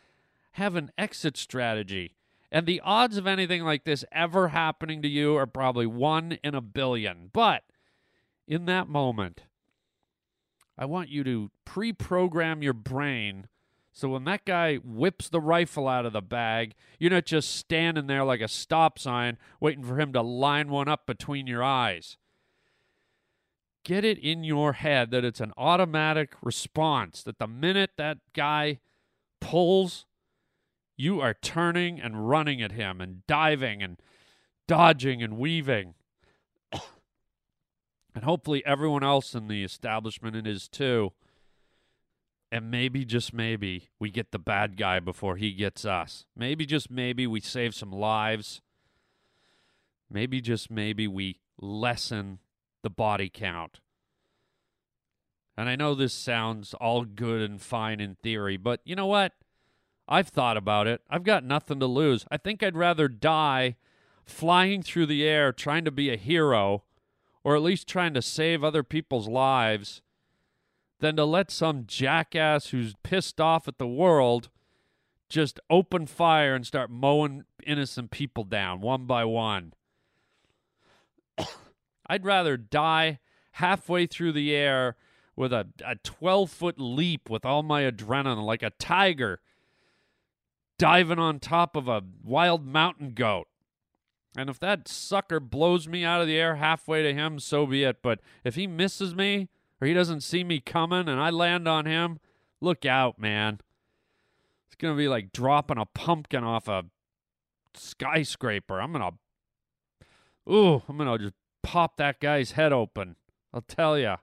have 0.53 0.77
an 0.77 0.93
exit 0.97 1.37
strategy. 1.37 2.15
And 2.53 2.67
the 2.67 2.81
odds 2.85 3.17
of 3.17 3.27
anything 3.27 3.65
like 3.65 3.85
this 3.85 4.05
ever 4.13 4.49
happening 4.49 5.03
to 5.03 5.09
you 5.09 5.37
are 5.37 5.47
probably 5.47 5.87
1 5.87 6.39
in 6.45 6.55
a 6.55 6.61
billion. 6.61 7.31
But 7.33 7.65
in 8.47 8.67
that 8.67 8.89
moment, 8.89 9.43
I 10.79 10.85
want 10.85 11.09
you 11.09 11.25
to 11.25 11.51
pre-program 11.65 12.63
your 12.63 12.73
brain 12.73 13.49
so 13.95 14.09
when 14.09 14.25
that 14.25 14.45
guy 14.45 14.77
whips 14.77 15.29
the 15.29 15.41
rifle 15.41 15.87
out 15.87 16.05
of 16.05 16.13
the 16.13 16.21
bag, 16.21 16.75
you're 16.99 17.13
not 17.13 17.27
just 17.27 17.55
standing 17.55 18.09
there 18.09 18.25
like 18.25 18.41
a 18.41 18.49
stop 18.49 18.99
sign 18.99 19.39
waiting 19.61 19.85
for 19.85 20.01
him 20.01 20.13
to 20.13 20.21
line 20.21 20.69
one 20.69 20.89
up 20.89 21.07
between 21.07 21.47
your 21.47 21.63
eyes. 21.63 22.17
Get 23.85 24.05
it 24.05 24.19
in 24.19 24.43
your 24.43 24.73
head 24.73 25.13
that 25.13 25.25
it's 25.25 25.41
an 25.41 25.53
automatic 25.57 26.35
response, 26.43 27.23
that 27.23 27.39
the 27.39 27.47
minute 27.47 27.93
that 27.97 28.19
guy 28.35 28.81
pulls, 29.41 30.07
you 30.97 31.21
are 31.21 31.35
turning 31.35 32.01
and 32.01 32.29
running 32.29 32.61
at 32.61 32.73
him 32.73 33.01
and 33.01 33.25
diving 33.29 33.81
and 33.81 34.03
dodging 34.67 35.23
and 35.23 35.39
weaving. 35.39 35.95
and 36.73 38.25
hopefully 38.25 38.67
everyone 38.67 39.05
else 39.05 39.37
in 39.37 39.47
the 39.47 39.63
establishment 39.63 40.49
is 40.49 40.67
too 40.67 41.13
and 42.55 42.71
maybe 42.71 43.05
just 43.05 43.35
maybe 43.35 43.89
we 43.99 44.13
get 44.13 44.31
the 44.31 44.39
bad 44.39 44.77
guy 44.77 45.01
before 45.01 45.35
he 45.35 45.51
gets 45.51 45.85
us. 45.85 46.25
Maybe 46.37 46.65
just 46.65 46.89
maybe 46.89 47.27
we 47.27 47.41
save 47.41 47.75
some 47.75 47.91
lives. 47.91 48.63
Maybe 50.09 50.41
just 50.41 50.71
maybe 50.71 51.09
we 51.09 51.41
lessen 51.61 52.39
the 52.83 52.91
body 52.91 53.29
count. 53.29 53.81
And 55.57 55.69
I 55.69 55.75
know 55.75 55.97
this 55.97 56.15
sounds 56.15 56.75
all 56.75 57.05
good 57.05 57.43
and 57.43 57.61
fine 57.61 57.99
in 57.99 58.15
theory, 58.23 58.57
but 58.57 58.79
you 58.85 58.95
know 58.95 59.07
what? 59.07 59.33
I've 60.07 60.29
thought 60.29 60.57
about 60.57 60.87
it. 60.87 61.01
I've 61.11 61.25
got 61.25 61.43
nothing 61.43 61.81
to 61.81 61.87
lose. 61.87 62.25
I 62.31 62.37
think 62.37 62.63
I'd 62.63 62.77
rather 62.77 63.09
die 63.09 63.75
flying 64.25 64.81
through 64.81 65.07
the 65.07 65.25
air 65.25 65.53
trying 65.53 65.85
to 65.87 65.91
be 65.91 66.09
a 66.09 66.17
hero 66.17 66.85
or 67.43 67.57
at 67.57 67.63
least 67.63 67.89
trying 67.89 68.15
to 68.15 68.23
save 68.23 68.63
other 68.63 68.85
people's 68.85 69.27
lives 69.27 70.03
than 71.01 71.17
to 71.17 71.25
let 71.25 71.51
some 71.51 71.85
jackass 71.87 72.69
who's 72.69 72.95
pissed 73.03 73.41
off 73.41 73.69
at 73.69 73.79
the 73.79 73.87
world 73.87 74.49
just 75.29 75.59
open 75.69 76.07
fire 76.07 76.55
and 76.55 76.67
start 76.67 76.91
mowing 76.91 77.45
innocent 77.67 78.11
people 78.11 78.45
down 78.45 78.81
one 78.81 79.07
by 79.07 79.25
one. 79.25 79.73
I'd 82.07 82.25
rather 82.25 82.57
die 82.57 83.19
halfway 83.53 84.07
through 84.07 84.33
the 84.33 84.55
air 84.55 84.97
with 85.37 85.53
a, 85.53 85.69
a 85.85 85.97
12 85.97 86.51
foot 86.51 86.77
leap 86.79 87.29
with 87.29 87.45
all 87.45 87.63
my 87.63 87.83
adrenaline 87.83 88.45
like 88.45 88.63
a 88.63 88.71
tiger 88.71 89.41
diving 90.79 91.19
on 91.19 91.39
top 91.39 91.77
of 91.77 91.89
a 91.89 92.03
wild 92.23 92.67
mountain 92.67 93.15
goat. 93.15 93.49
And 94.37 94.51
if 94.51 94.59
that 94.61 94.89
sucker 94.89 95.39
blows 95.39 95.87
me 95.87 96.05
out 96.05 96.21
of 96.21 96.27
the 96.27 96.37
air 96.37 96.57
halfway 96.57 97.03
to 97.03 97.15
him, 97.15 97.39
so 97.39 97.67
be 97.67 97.85
it. 97.85 98.03
But 98.03 98.21
if 98.43 98.57
he 98.57 98.67
misses 98.67 99.15
me 99.15 99.49
or 99.81 99.87
he 99.87 99.95
doesn't 99.95 100.23
see 100.23 100.45
me 100.45 100.61
coming 100.61 101.09
and 101.09 101.21
I 101.21 101.31
land 101.31 101.69
on 101.69 101.87
him, 101.87 102.19
look 102.61 102.85
out, 102.85 103.19
man. 103.19 103.61
It's 104.67 104.77
going 104.77 104.95
to 104.95 104.99
be 104.99 105.09
like 105.09 105.33
dropping 105.33 105.79
a 105.79 105.87
pumpkin 105.87 106.45
off 106.45 106.69
a 106.69 106.85
skyscraper. 107.75 108.81
I'm 108.81 108.93
going 108.93 109.13
to, 109.13 110.53
ooh, 110.53 110.83
I'm 110.89 110.97
going 110.97 111.19
to 111.19 111.25
just 111.25 111.35
pop 111.63 111.97
that 111.97 112.21
guy's 112.21 112.53
head 112.53 112.73
open. 112.73 113.17
I'll 113.53 113.63
tell 113.63 113.99
you. 113.99 114.17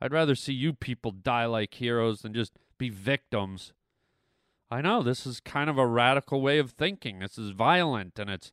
I'd 0.00 0.12
rather 0.12 0.34
see 0.34 0.52
you 0.52 0.72
people 0.74 1.10
die 1.10 1.46
like 1.46 1.74
heroes 1.74 2.20
than 2.20 2.34
just 2.34 2.52
be 2.76 2.90
victims. 2.90 3.72
I 4.70 4.82
know 4.82 5.02
this 5.02 5.26
is 5.26 5.40
kind 5.40 5.70
of 5.70 5.78
a 5.78 5.86
radical 5.86 6.40
way 6.40 6.58
of 6.58 6.72
thinking. 6.72 7.20
This 7.20 7.38
is 7.38 7.50
violent 7.50 8.18
and 8.18 8.28
it's 8.28 8.52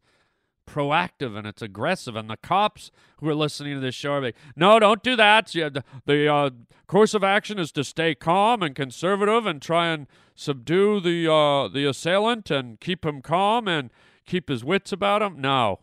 proactive 0.65 1.37
and 1.37 1.45
it's 1.47 1.61
aggressive. 1.61 2.15
And 2.15 2.29
the 2.29 2.37
cops 2.37 2.91
who 3.17 3.29
are 3.29 3.35
listening 3.35 3.75
to 3.75 3.79
this 3.79 3.95
show 3.95 4.13
are 4.13 4.21
like, 4.21 4.35
no, 4.55 4.79
don't 4.79 5.03
do 5.03 5.15
that. 5.15 5.47
The, 5.47 5.83
the 6.05 6.27
uh, 6.27 6.49
course 6.87 7.13
of 7.13 7.23
action 7.23 7.59
is 7.59 7.71
to 7.73 7.83
stay 7.83 8.15
calm 8.15 8.61
and 8.63 8.75
conservative 8.75 9.45
and 9.45 9.61
try 9.61 9.87
and 9.87 10.07
subdue 10.35 10.99
the 10.99 11.31
uh, 11.31 11.67
the 11.67 11.85
assailant 11.85 12.49
and 12.49 12.79
keep 12.79 13.05
him 13.05 13.21
calm 13.21 13.67
and 13.67 13.89
keep 14.25 14.49
his 14.49 14.63
wits 14.63 14.91
about 14.91 15.21
him. 15.21 15.39
No. 15.39 15.79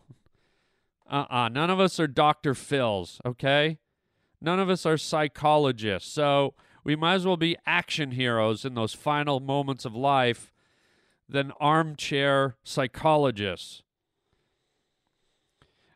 Uh-uh. 1.09 1.49
None 1.49 1.69
of 1.69 1.79
us 1.79 1.99
are 1.99 2.07
Dr. 2.07 2.53
Phils, 2.53 3.19
okay? 3.25 3.77
None 4.39 4.59
of 4.59 4.69
us 4.69 4.85
are 4.85 4.97
psychologists. 4.97 6.11
So 6.11 6.53
we 6.83 6.95
might 6.95 7.15
as 7.15 7.25
well 7.25 7.37
be 7.37 7.57
action 7.65 8.11
heroes 8.11 8.65
in 8.65 8.73
those 8.75 8.93
final 8.93 9.39
moments 9.39 9.85
of 9.85 9.95
life 9.95 10.51
than 11.27 11.51
armchair 11.59 12.55
psychologists. 12.63 13.83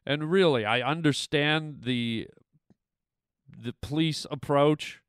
And 0.05 0.31
really, 0.31 0.65
I 0.65 0.81
understand 0.81 1.81
the 1.83 2.27
the 3.57 3.74
police 3.81 4.25
approach 4.29 5.01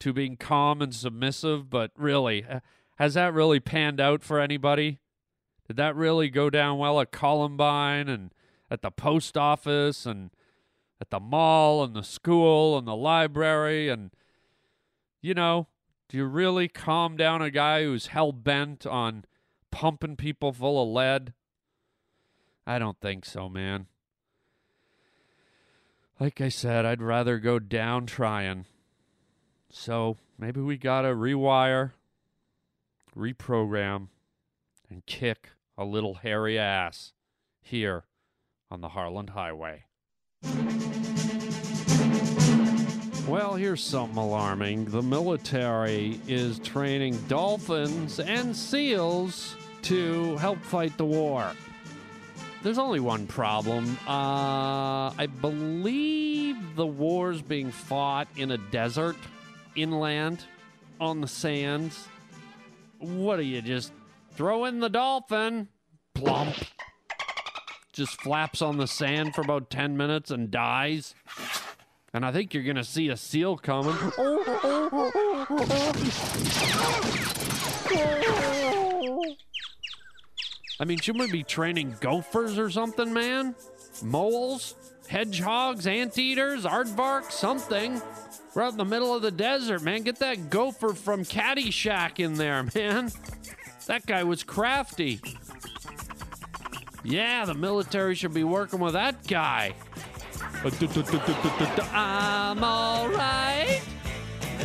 to 0.00 0.12
being 0.12 0.36
calm 0.36 0.82
and 0.82 0.94
submissive, 0.94 1.70
but 1.70 1.92
really, 1.96 2.44
has 2.96 3.14
that 3.14 3.34
really 3.34 3.60
panned 3.60 4.00
out 4.00 4.22
for 4.24 4.40
anybody? 4.40 4.98
Did 5.68 5.76
that 5.76 5.94
really 5.94 6.28
go 6.28 6.50
down 6.50 6.78
well 6.78 7.00
at 7.00 7.12
Columbine 7.12 8.08
and 8.08 8.32
at 8.70 8.82
the 8.82 8.90
post 8.90 9.36
office 9.36 10.06
and 10.06 10.30
at 11.00 11.10
the 11.10 11.20
mall 11.20 11.84
and 11.84 11.94
the 11.94 12.02
school 12.02 12.76
and 12.76 12.86
the 12.86 12.96
library 12.96 13.88
and 13.88 14.10
you 15.20 15.34
know, 15.34 15.68
do 16.08 16.16
you 16.16 16.24
really 16.24 16.68
calm 16.68 17.16
down 17.16 17.40
a 17.40 17.50
guy 17.50 17.84
who's 17.84 18.08
hell 18.08 18.32
bent 18.32 18.84
on 18.84 19.24
pumping 19.70 20.16
people 20.16 20.52
full 20.52 20.82
of 20.82 20.88
lead? 20.88 21.32
I 22.66 22.78
don't 22.78 23.00
think 23.00 23.24
so, 23.24 23.48
man. 23.48 23.86
Like 26.20 26.40
I 26.40 26.48
said, 26.48 26.84
I'd 26.84 27.02
rather 27.02 27.38
go 27.38 27.58
down 27.58 28.06
trying. 28.06 28.66
So 29.70 30.18
maybe 30.38 30.60
we 30.60 30.76
gotta 30.76 31.08
rewire, 31.08 31.92
reprogram, 33.16 34.08
and 34.88 35.04
kick 35.06 35.50
a 35.76 35.84
little 35.84 36.14
hairy 36.14 36.58
ass 36.58 37.12
here 37.60 38.04
on 38.70 38.80
the 38.80 38.90
Harland 38.90 39.30
Highway. 39.30 39.84
Well, 43.26 43.54
here's 43.54 43.82
something 43.82 44.18
alarming. 44.18 44.86
The 44.86 45.00
military 45.00 46.20
is 46.28 46.58
training 46.58 47.16
dolphins 47.28 48.20
and 48.20 48.54
seals 48.54 49.56
to 49.82 50.36
help 50.36 50.58
fight 50.58 50.96
the 50.98 51.04
war. 51.04 51.52
There's 52.62 52.78
only 52.78 53.00
one 53.00 53.26
problem. 53.26 53.98
Uh, 54.06 55.10
I 55.10 55.28
believe 55.40 56.76
the 56.76 56.86
war's 56.86 57.42
being 57.42 57.72
fought 57.72 58.28
in 58.36 58.52
a 58.52 58.58
desert, 58.58 59.16
inland, 59.74 60.44
on 61.00 61.20
the 61.20 61.26
sands. 61.26 62.06
What 62.98 63.36
do 63.36 63.42
you 63.42 63.62
just 63.62 63.92
throw 64.34 64.64
in 64.66 64.78
the 64.78 64.88
dolphin? 64.88 65.68
Plump. 66.14 66.54
Just 67.92 68.20
flaps 68.20 68.62
on 68.62 68.76
the 68.78 68.86
sand 68.86 69.34
for 69.34 69.40
about 69.40 69.68
10 69.68 69.96
minutes 69.96 70.30
and 70.30 70.48
dies. 70.50 71.16
And 72.14 72.24
I 72.24 72.30
think 72.30 72.54
you're 72.54 72.62
going 72.62 72.76
to 72.76 72.84
see 72.84 73.08
a 73.08 73.16
seal 73.16 73.56
coming. 73.56 73.96
I 80.82 80.84
mean, 80.84 80.98
shouldn't 80.98 81.26
we 81.26 81.30
be 81.30 81.44
training 81.44 81.94
gophers 82.00 82.58
or 82.58 82.68
something, 82.68 83.12
man? 83.12 83.54
Moles? 84.02 84.74
Hedgehogs? 85.06 85.86
Anteaters? 85.86 86.64
Aardvark? 86.64 87.30
Something. 87.30 88.02
We're 88.52 88.62
out 88.62 88.72
in 88.72 88.78
the 88.78 88.84
middle 88.84 89.14
of 89.14 89.22
the 89.22 89.30
desert, 89.30 89.82
man. 89.82 90.02
Get 90.02 90.16
that 90.18 90.50
gopher 90.50 90.94
from 90.94 91.22
Caddyshack 91.24 92.18
in 92.18 92.34
there, 92.34 92.64
man. 92.74 93.12
That 93.86 94.06
guy 94.06 94.24
was 94.24 94.42
crafty. 94.42 95.20
Yeah, 97.04 97.44
the 97.44 97.54
military 97.54 98.16
should 98.16 98.34
be 98.34 98.42
working 98.42 98.80
with 98.80 98.94
that 98.94 99.24
guy. 99.28 99.76
I'm 101.92 102.64
alright. 102.64 103.82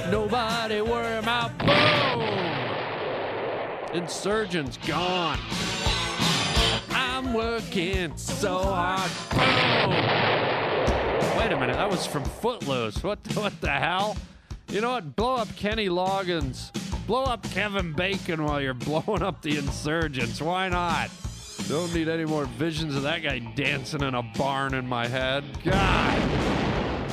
Nobody 0.10 0.82
worry 0.82 1.18
about 1.18 1.56
boom. 1.60 2.24
Insurgents 3.94 4.78
gone. 4.78 5.38
Working 7.34 8.16
so 8.18 8.58
hard. 8.58 9.12
Boom. 9.30 9.92
Wait 11.38 11.52
a 11.52 11.60
minute, 11.60 11.76
that 11.76 11.90
was 11.90 12.06
from 12.06 12.24
Footloose. 12.24 13.04
What 13.04 13.20
what 13.36 13.60
the 13.62 13.70
hell? 13.70 14.16
You 14.70 14.82
know 14.82 14.92
what? 14.92 15.16
Blow 15.16 15.36
up 15.36 15.56
Kenny 15.56 15.88
Loggins. 15.88 16.72
Blow 17.06 17.24
up 17.24 17.44
Kevin 17.52 17.94
Bacon 17.94 18.44
while 18.44 18.60
you're 18.62 18.74
blowing 18.74 19.22
up 19.22 19.42
the 19.42 19.58
insurgents. 19.58 20.42
Why 20.42 20.68
not? 20.70 21.10
Don't 21.68 21.94
need 21.94 22.08
any 22.08 22.26
more 22.26 22.46
visions 22.46 22.96
of 22.96 23.04
that 23.04 23.24
guy 23.24 23.40
dancing 23.40 24.02
in 24.02 24.14
a 24.14 24.24
barn 24.24 24.74
in 24.74 24.88
my 24.88 25.08
head. 25.08 25.44
God. 25.64 26.18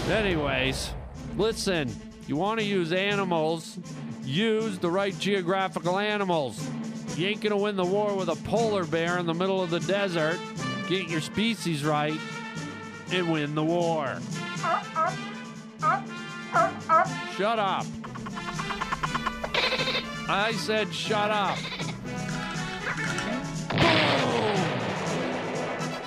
Anyways, 0.09 0.91
listen, 1.37 1.95
you 2.27 2.37
want 2.37 2.61
to 2.61 2.67
use 2.67 2.93
animals, 2.93 3.79
use 4.25 4.79
the 4.79 4.91
right 4.91 5.19
geographical 5.19 5.99
animals. 5.99 6.69
You 7.17 7.29
ain't 7.29 7.41
gonna 7.41 7.57
win 7.57 7.77
the 7.77 7.85
war 7.85 8.17
with 8.17 8.29
a 8.29 8.35
polar 8.45 8.85
bear 8.85 9.19
in 9.19 9.27
the 9.27 9.35
middle 9.35 9.63
of 9.63 9.71
the 9.71 9.79
desert. 9.81 10.39
Get 10.89 11.09
your 11.09 11.21
species 11.21 11.85
right 11.85 12.19
and 13.13 13.31
win 13.31 13.55
the 13.55 13.63
war. 13.65 14.19
Shut 17.37 17.59
up. 17.59 17.87
I 20.29 20.53
said 20.57 20.93
shut 20.93 21.31
up. 21.31 21.59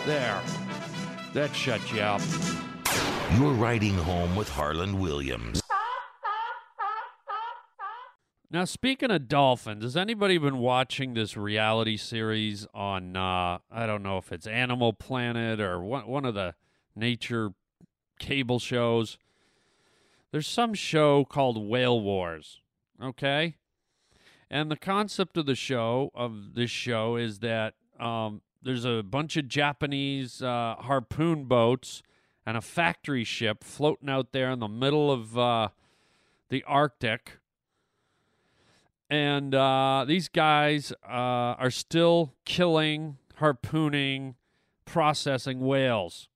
There. 0.06 0.41
That 1.34 1.56
shut 1.56 1.93
you 1.93 2.02
up. 2.02 2.22
You're 3.38 3.54
riding 3.54 3.96
home 3.96 4.36
with 4.36 4.50
Harland 4.50 5.00
Williams. 5.00 5.62
Now, 8.49 8.63
speaking 8.63 9.12
of 9.12 9.27
dolphins, 9.27 9.83
has 9.83 9.97
anybody 9.97 10.38
been 10.38 10.60
watching 10.60 11.13
this 11.13 11.36
reality 11.36 11.97
series 11.97 12.65
on, 12.73 13.17
uh, 13.17 13.57
I 13.69 13.86
don't 13.86 14.03
know 14.03 14.17
if 14.17 14.31
it's 14.31 14.47
Animal 14.47 14.93
Planet 14.93 15.60
or 15.60 15.83
one, 15.83 16.07
one 16.07 16.23
of 16.23 16.33
the 16.33 16.55
nature 16.95 17.51
cable 18.19 18.60
shows? 18.60 19.17
There's 20.31 20.47
some 20.47 20.73
show 20.73 21.25
called 21.25 21.67
Whale 21.67 21.99
Wars, 21.99 22.62
okay? 23.03 23.55
And 24.49 24.71
the 24.71 24.77
concept 24.77 25.36
of 25.36 25.45
the 25.45 25.55
show, 25.55 26.10
of 26.15 26.53
this 26.53 26.71
show, 26.71 27.17
is 27.17 27.39
that 27.39 27.73
um, 27.99 28.39
there's 28.63 28.86
a 28.86 29.03
bunch 29.03 29.36
of 29.36 29.49
Japanese 29.49 30.41
uh, 30.41 30.75
harpoon 30.79 31.45
boats 31.45 32.01
and 32.45 32.55
a 32.55 32.62
factory 32.62 33.25
ship 33.25 33.62
floating 33.62 34.10
out 34.10 34.31
there 34.31 34.51
in 34.51 34.60
the 34.60 34.69
middle 34.69 35.12
of 35.12 35.38
uh, 35.38 35.67
the 36.47 36.63
Arctic. 36.63 37.39
And 39.10 39.56
uh, 39.56 40.06
these 40.08 40.28
guys 40.28 40.91
uh, 41.04 41.56
are 41.58 41.72
still 41.72 42.34
killing, 42.46 43.17
harpooning, 43.39 44.36
processing 44.86 45.62
whales. 45.62 46.28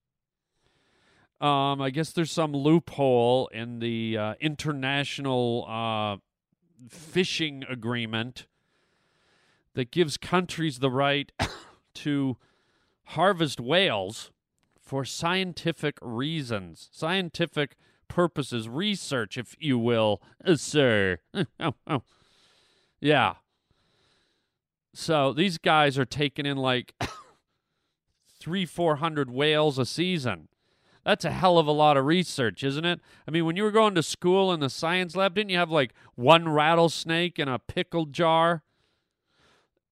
Um, 1.40 1.82
I 1.82 1.90
guess 1.90 2.12
there's 2.12 2.30
some 2.30 2.52
loophole 2.52 3.48
in 3.48 3.80
the 3.80 4.16
uh, 4.16 4.34
international 4.40 5.66
uh, 5.68 6.16
fishing 6.88 7.64
agreement 7.68 8.46
that 9.74 9.90
gives 9.90 10.16
countries 10.16 10.78
the 10.78 10.90
right 10.90 11.32
to 11.94 12.36
harvest 13.06 13.60
whales 13.60 14.30
for 14.80 15.04
scientific 15.04 15.98
reasons, 16.00 16.88
scientific 16.92 17.76
purposes, 18.08 18.68
research, 18.68 19.36
if 19.36 19.56
you 19.58 19.78
will, 19.78 20.22
uh, 20.46 20.54
sir. 20.56 21.18
oh, 21.34 21.74
oh. 21.86 22.02
Yeah. 23.02 23.34
So 24.94 25.32
these 25.32 25.58
guys 25.58 25.98
are 25.98 26.04
taking 26.04 26.46
in 26.46 26.56
like 26.56 26.94
three, 28.40 28.64
four 28.64 28.96
hundred 28.96 29.28
whales 29.28 29.76
a 29.76 29.84
season. 29.84 30.48
That's 31.04 31.24
a 31.24 31.32
hell 31.32 31.58
of 31.58 31.66
a 31.66 31.72
lot 31.72 31.96
of 31.96 32.06
research, 32.06 32.62
isn't 32.62 32.84
it? 32.84 33.00
I 33.26 33.32
mean, 33.32 33.44
when 33.44 33.56
you 33.56 33.64
were 33.64 33.72
going 33.72 33.96
to 33.96 34.04
school 34.04 34.52
in 34.52 34.60
the 34.60 34.70
science 34.70 35.16
lab, 35.16 35.34
didn't 35.34 35.50
you 35.50 35.58
have 35.58 35.70
like 35.70 35.92
one 36.14 36.48
rattlesnake 36.48 37.40
in 37.40 37.48
a 37.48 37.58
pickle 37.58 38.06
jar? 38.06 38.62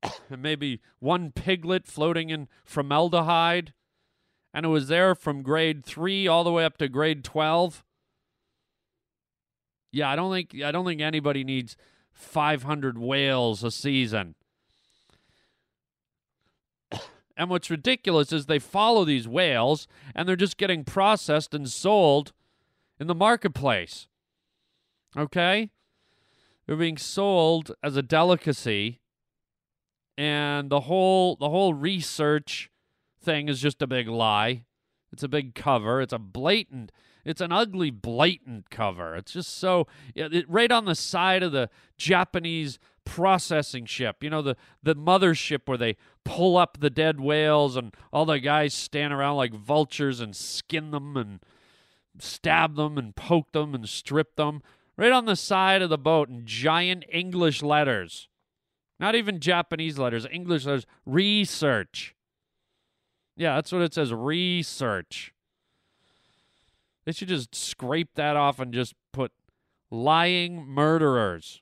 and 0.30 0.40
maybe 0.40 0.80
one 1.00 1.32
piglet 1.32 1.88
floating 1.88 2.30
in 2.30 2.46
formaldehyde? 2.64 3.72
And 4.54 4.64
it 4.64 4.68
was 4.68 4.86
there 4.86 5.16
from 5.16 5.42
grade 5.42 5.84
three 5.84 6.28
all 6.28 6.44
the 6.44 6.52
way 6.52 6.64
up 6.64 6.78
to 6.78 6.88
grade 6.88 7.24
12? 7.24 7.84
Yeah, 9.90 10.08
I 10.08 10.14
don't 10.14 10.32
think 10.32 10.62
I 10.62 10.70
don't 10.70 10.84
think 10.84 11.00
anybody 11.00 11.42
needs 11.42 11.76
500 12.20 12.98
whales 12.98 13.64
a 13.64 13.70
season. 13.70 14.34
And 17.36 17.48
what's 17.48 17.70
ridiculous 17.70 18.32
is 18.32 18.46
they 18.46 18.58
follow 18.58 19.04
these 19.04 19.26
whales 19.26 19.88
and 20.14 20.28
they're 20.28 20.36
just 20.36 20.58
getting 20.58 20.84
processed 20.84 21.54
and 21.54 21.70
sold 21.70 22.32
in 22.98 23.06
the 23.06 23.14
marketplace. 23.14 24.08
Okay? 25.16 25.70
They're 26.66 26.76
being 26.76 26.98
sold 26.98 27.72
as 27.82 27.96
a 27.96 28.02
delicacy 28.02 29.00
and 30.18 30.68
the 30.68 30.80
whole 30.80 31.36
the 31.36 31.48
whole 31.48 31.72
research 31.72 32.70
thing 33.22 33.48
is 33.48 33.58
just 33.58 33.80
a 33.80 33.86
big 33.86 34.06
lie. 34.06 34.64
It's 35.10 35.22
a 35.22 35.28
big 35.28 35.54
cover. 35.54 36.02
It's 36.02 36.12
a 36.12 36.18
blatant 36.18 36.92
it's 37.24 37.40
an 37.40 37.52
ugly 37.52 37.90
blatant 37.90 38.70
cover. 38.70 39.14
It's 39.16 39.32
just 39.32 39.56
so 39.56 39.86
it, 40.14 40.48
right 40.48 40.70
on 40.72 40.84
the 40.84 40.94
side 40.94 41.42
of 41.42 41.52
the 41.52 41.68
Japanese 41.96 42.78
processing 43.04 43.86
ship. 43.86 44.22
You 44.22 44.30
know, 44.30 44.42
the, 44.42 44.56
the 44.82 44.94
mothership 44.94 45.60
where 45.66 45.78
they 45.78 45.96
pull 46.24 46.56
up 46.56 46.78
the 46.80 46.90
dead 46.90 47.20
whales 47.20 47.76
and 47.76 47.94
all 48.12 48.24
the 48.24 48.38
guys 48.38 48.74
stand 48.74 49.12
around 49.12 49.36
like 49.36 49.52
vultures 49.52 50.20
and 50.20 50.34
skin 50.34 50.90
them 50.90 51.16
and 51.16 51.40
stab 52.18 52.76
them 52.76 52.98
and 52.98 53.16
poke 53.16 53.52
them 53.52 53.74
and 53.74 53.88
strip 53.88 54.36
them. 54.36 54.62
Right 54.96 55.12
on 55.12 55.24
the 55.24 55.36
side 55.36 55.82
of 55.82 55.90
the 55.90 55.98
boat 55.98 56.28
in 56.28 56.44
giant 56.44 57.04
English 57.10 57.62
letters. 57.62 58.28
Not 58.98 59.14
even 59.14 59.40
Japanese 59.40 59.98
letters, 59.98 60.26
English 60.30 60.66
letters. 60.66 60.86
Research. 61.06 62.14
Yeah, 63.36 63.54
that's 63.54 63.72
what 63.72 63.80
it 63.80 63.94
says. 63.94 64.12
Research. 64.12 65.32
They 67.04 67.12
should 67.12 67.28
just 67.28 67.54
scrape 67.54 68.14
that 68.14 68.36
off 68.36 68.60
and 68.60 68.72
just 68.72 68.94
put 69.12 69.32
lying 69.90 70.66
murderers. 70.66 71.60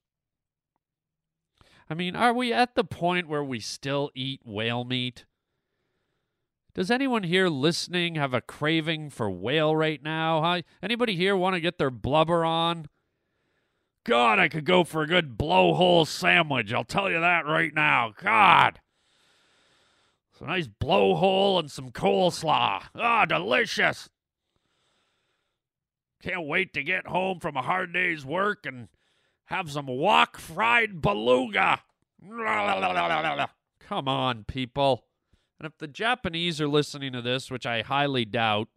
I 1.90 1.94
mean, 1.94 2.16
are 2.16 2.34
we 2.34 2.52
at 2.52 2.74
the 2.74 2.84
point 2.84 3.28
where 3.28 3.44
we 3.44 3.60
still 3.60 4.10
eat 4.14 4.40
whale 4.44 4.84
meat? 4.84 5.24
Does 6.74 6.90
anyone 6.90 7.22
here 7.22 7.48
listening 7.48 8.16
have 8.16 8.34
a 8.34 8.40
craving 8.40 9.10
for 9.10 9.30
whale 9.30 9.74
right 9.74 10.02
now? 10.02 10.42
Huh? 10.42 10.62
Anybody 10.82 11.16
here 11.16 11.36
want 11.36 11.54
to 11.54 11.60
get 11.60 11.78
their 11.78 11.90
blubber 11.90 12.44
on? 12.44 12.86
God, 14.04 14.38
I 14.38 14.48
could 14.48 14.64
go 14.64 14.84
for 14.84 15.02
a 15.02 15.06
good 15.06 15.36
blowhole 15.36 16.06
sandwich. 16.06 16.72
I'll 16.72 16.84
tell 16.84 17.10
you 17.10 17.20
that 17.20 17.46
right 17.46 17.74
now. 17.74 18.12
God. 18.16 18.80
It's 20.32 20.40
a 20.40 20.46
nice 20.46 20.68
blowhole 20.68 21.58
and 21.58 21.70
some 21.70 21.90
coleslaw. 21.90 22.84
Ah, 22.94 23.24
delicious. 23.24 24.08
Can't 26.22 26.46
wait 26.46 26.72
to 26.74 26.82
get 26.82 27.06
home 27.06 27.38
from 27.40 27.56
a 27.56 27.62
hard 27.62 27.92
day's 27.92 28.24
work 28.24 28.66
and 28.66 28.88
have 29.46 29.70
some 29.70 29.86
wok 29.86 30.36
fried 30.38 31.00
beluga. 31.00 31.80
Come 33.80 34.08
on, 34.08 34.44
people. 34.44 35.04
And 35.58 35.66
if 35.66 35.78
the 35.78 35.88
Japanese 35.88 36.60
are 36.60 36.68
listening 36.68 37.12
to 37.12 37.22
this, 37.22 37.50
which 37.50 37.66
I 37.66 37.82
highly 37.82 38.24
doubt, 38.24 38.68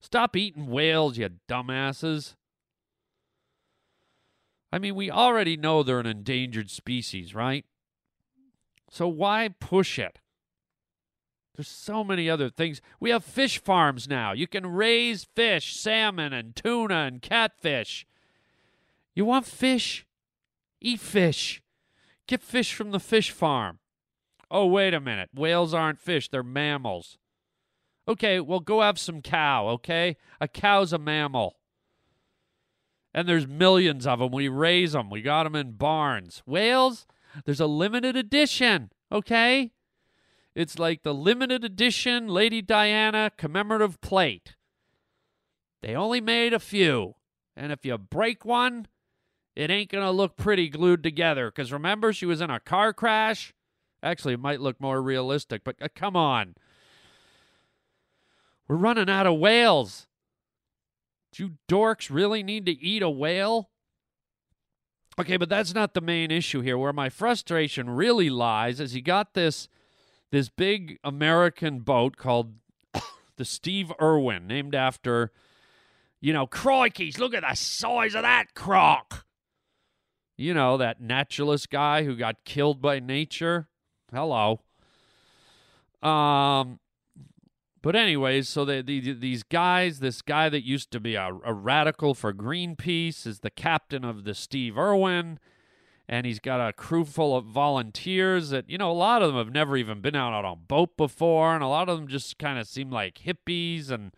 stop 0.00 0.36
eating 0.36 0.66
whales, 0.66 1.18
you 1.18 1.30
dumbasses. 1.48 2.34
I 4.72 4.78
mean, 4.78 4.94
we 4.94 5.10
already 5.10 5.56
know 5.56 5.82
they're 5.82 5.98
an 5.98 6.06
endangered 6.06 6.70
species, 6.70 7.34
right? 7.34 7.64
So 8.90 9.08
why 9.08 9.48
push 9.60 9.98
it? 9.98 10.19
There's 11.60 11.68
so 11.68 12.02
many 12.02 12.30
other 12.30 12.48
things. 12.48 12.80
We 13.00 13.10
have 13.10 13.22
fish 13.22 13.58
farms 13.58 14.08
now. 14.08 14.32
You 14.32 14.46
can 14.46 14.66
raise 14.66 15.24
fish, 15.24 15.76
salmon 15.76 16.32
and 16.32 16.56
tuna 16.56 16.94
and 16.94 17.20
catfish. 17.20 18.06
You 19.14 19.26
want 19.26 19.44
fish? 19.44 20.06
Eat 20.80 21.00
fish. 21.00 21.62
Get 22.26 22.40
fish 22.40 22.72
from 22.72 22.92
the 22.92 22.98
fish 22.98 23.30
farm. 23.30 23.78
Oh, 24.50 24.64
wait 24.64 24.94
a 24.94 25.00
minute. 25.00 25.28
Whales 25.34 25.74
aren't 25.74 26.00
fish, 26.00 26.30
they're 26.30 26.42
mammals. 26.42 27.18
Okay, 28.08 28.40
well, 28.40 28.60
go 28.60 28.80
have 28.80 28.98
some 28.98 29.20
cow, 29.20 29.68
okay? 29.68 30.16
A 30.40 30.48
cow's 30.48 30.94
a 30.94 30.98
mammal. 30.98 31.56
And 33.12 33.28
there's 33.28 33.46
millions 33.46 34.06
of 34.06 34.20
them. 34.20 34.32
We 34.32 34.48
raise 34.48 34.92
them, 34.92 35.10
we 35.10 35.20
got 35.20 35.44
them 35.44 35.56
in 35.56 35.72
barns. 35.72 36.42
Whales, 36.46 37.06
there's 37.44 37.60
a 37.60 37.66
limited 37.66 38.16
edition, 38.16 38.92
okay? 39.12 39.72
It's 40.54 40.78
like 40.78 41.02
the 41.02 41.14
limited 41.14 41.64
edition 41.64 42.28
Lady 42.28 42.60
Diana 42.60 43.30
commemorative 43.36 44.00
plate. 44.00 44.56
They 45.82 45.94
only 45.94 46.20
made 46.20 46.52
a 46.52 46.58
few. 46.58 47.14
And 47.56 47.72
if 47.72 47.84
you 47.84 47.96
break 47.98 48.44
one, 48.44 48.86
it 49.54 49.70
ain't 49.70 49.90
going 49.90 50.04
to 50.04 50.10
look 50.10 50.36
pretty 50.36 50.68
glued 50.68 51.02
together. 51.02 51.50
Because 51.50 51.72
remember, 51.72 52.12
she 52.12 52.26
was 52.26 52.40
in 52.40 52.50
a 52.50 52.60
car 52.60 52.92
crash? 52.92 53.54
Actually, 54.02 54.34
it 54.34 54.40
might 54.40 54.60
look 54.60 54.80
more 54.80 55.02
realistic, 55.02 55.62
but 55.64 55.76
uh, 55.80 55.88
come 55.94 56.16
on. 56.16 56.54
We're 58.66 58.76
running 58.76 59.10
out 59.10 59.26
of 59.26 59.38
whales. 59.38 60.06
Do 61.32 61.44
you 61.44 61.50
dorks 61.68 62.10
really 62.10 62.42
need 62.42 62.66
to 62.66 62.72
eat 62.72 63.02
a 63.02 63.10
whale? 63.10 63.70
Okay, 65.18 65.36
but 65.36 65.48
that's 65.48 65.74
not 65.74 65.92
the 65.92 66.00
main 66.00 66.30
issue 66.30 66.60
here. 66.60 66.78
Where 66.78 66.92
my 66.92 67.08
frustration 67.08 67.90
really 67.90 68.30
lies 68.30 68.80
is 68.80 68.94
you 68.94 69.02
got 69.02 69.34
this 69.34 69.68
this 70.30 70.48
big 70.48 70.98
American 71.02 71.80
boat 71.80 72.16
called 72.16 72.54
the 73.36 73.44
Steve 73.44 73.92
Irwin, 74.00 74.46
named 74.46 74.74
after, 74.74 75.32
you 76.20 76.32
know, 76.32 76.46
crikeys, 76.46 77.18
look 77.18 77.34
at 77.34 77.42
the 77.42 77.54
size 77.54 78.14
of 78.14 78.22
that 78.22 78.54
croc. 78.54 79.26
You 80.36 80.54
know, 80.54 80.76
that 80.78 81.00
naturalist 81.00 81.68
guy 81.68 82.04
who 82.04 82.16
got 82.16 82.44
killed 82.44 82.80
by 82.80 82.98
nature. 82.98 83.68
Hello. 84.10 84.62
Um, 86.02 86.80
but 87.82 87.94
anyways, 87.94 88.48
so 88.48 88.64
the, 88.64 88.82
the, 88.82 89.12
these 89.12 89.42
guys, 89.42 90.00
this 90.00 90.22
guy 90.22 90.48
that 90.48 90.64
used 90.64 90.90
to 90.92 91.00
be 91.00 91.14
a, 91.14 91.30
a 91.44 91.52
radical 91.52 92.14
for 92.14 92.32
Greenpeace 92.32 93.26
is 93.26 93.40
the 93.40 93.50
captain 93.50 94.04
of 94.04 94.24
the 94.24 94.34
Steve 94.34 94.78
Irwin 94.78 95.38
and 96.10 96.26
he's 96.26 96.40
got 96.40 96.60
a 96.60 96.72
crew 96.72 97.04
full 97.04 97.36
of 97.36 97.44
volunteers 97.44 98.50
that 98.50 98.68
you 98.68 98.76
know 98.76 98.90
a 98.90 98.92
lot 98.92 99.22
of 99.22 99.28
them 99.28 99.36
have 99.36 99.54
never 99.54 99.76
even 99.76 100.00
been 100.00 100.16
out 100.16 100.32
on 100.32 100.44
a 100.44 100.56
boat 100.56 100.96
before. 100.96 101.54
And 101.54 101.62
a 101.62 101.68
lot 101.68 101.88
of 101.88 101.98
them 101.98 102.08
just 102.08 102.36
kind 102.36 102.58
of 102.58 102.66
seem 102.66 102.90
like 102.90 103.20
hippies. 103.24 103.92
And 103.92 104.10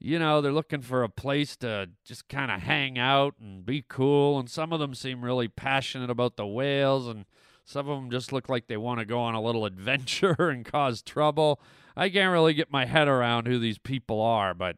you 0.00 0.18
know 0.18 0.40
they're 0.40 0.50
looking 0.50 0.82
for 0.82 1.04
a 1.04 1.08
place 1.08 1.56
to 1.58 1.90
just 2.04 2.28
kind 2.28 2.50
of 2.50 2.62
hang 2.62 2.98
out 2.98 3.34
and 3.40 3.64
be 3.64 3.84
cool. 3.88 4.40
And 4.40 4.50
some 4.50 4.72
of 4.72 4.80
them 4.80 4.92
seem 4.92 5.24
really 5.24 5.46
passionate 5.46 6.10
about 6.10 6.36
the 6.36 6.48
whales. 6.48 7.06
And 7.06 7.26
some 7.64 7.88
of 7.88 7.96
them 7.96 8.10
just 8.10 8.32
look 8.32 8.48
like 8.48 8.66
they 8.66 8.76
want 8.76 8.98
to 8.98 9.06
go 9.06 9.20
on 9.20 9.36
a 9.36 9.40
little 9.40 9.64
adventure 9.66 10.48
and 10.50 10.64
cause 10.64 11.00
trouble. 11.00 11.60
I 11.96 12.08
can't 12.08 12.32
really 12.32 12.54
get 12.54 12.72
my 12.72 12.86
head 12.86 13.06
around 13.06 13.46
who 13.46 13.60
these 13.60 13.78
people 13.78 14.20
are 14.20 14.52
but 14.52 14.74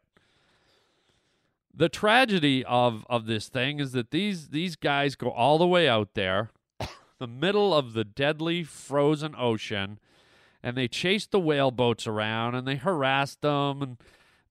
the 1.77 1.89
tragedy 1.89 2.65
of 2.65 3.05
of 3.09 3.27
this 3.27 3.49
thing 3.49 3.79
is 3.79 3.91
that 3.93 4.11
these 4.11 4.49
these 4.49 4.75
guys 4.75 5.15
go 5.15 5.29
all 5.29 5.57
the 5.59 5.67
way 5.67 5.87
out 5.87 6.15
there, 6.15 6.49
the 7.19 7.27
middle 7.27 7.73
of 7.73 7.93
the 7.93 8.03
deadly 8.03 8.63
frozen 8.63 9.35
ocean, 9.37 9.99
and 10.63 10.75
they 10.75 10.87
chase 10.87 11.27
the 11.27 11.39
whale 11.39 11.71
boats 11.71 12.07
around 12.07 12.55
and 12.55 12.67
they 12.67 12.75
harass 12.77 13.35
them 13.35 13.81
and 13.81 13.97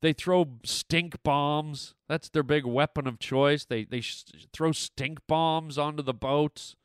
They 0.02 0.12
throw 0.12 0.46
stink 0.64 1.22
bombs. 1.24 1.94
That's 2.08 2.28
their 2.28 2.44
big 2.44 2.64
weapon 2.66 3.06
of 3.06 3.18
choice. 3.18 3.64
They 3.64 3.84
they 3.84 4.00
sh- 4.02 4.24
throw 4.52 4.72
stink 4.72 5.20
bombs 5.26 5.78
onto 5.78 6.02
the 6.02 6.14
boats, 6.14 6.76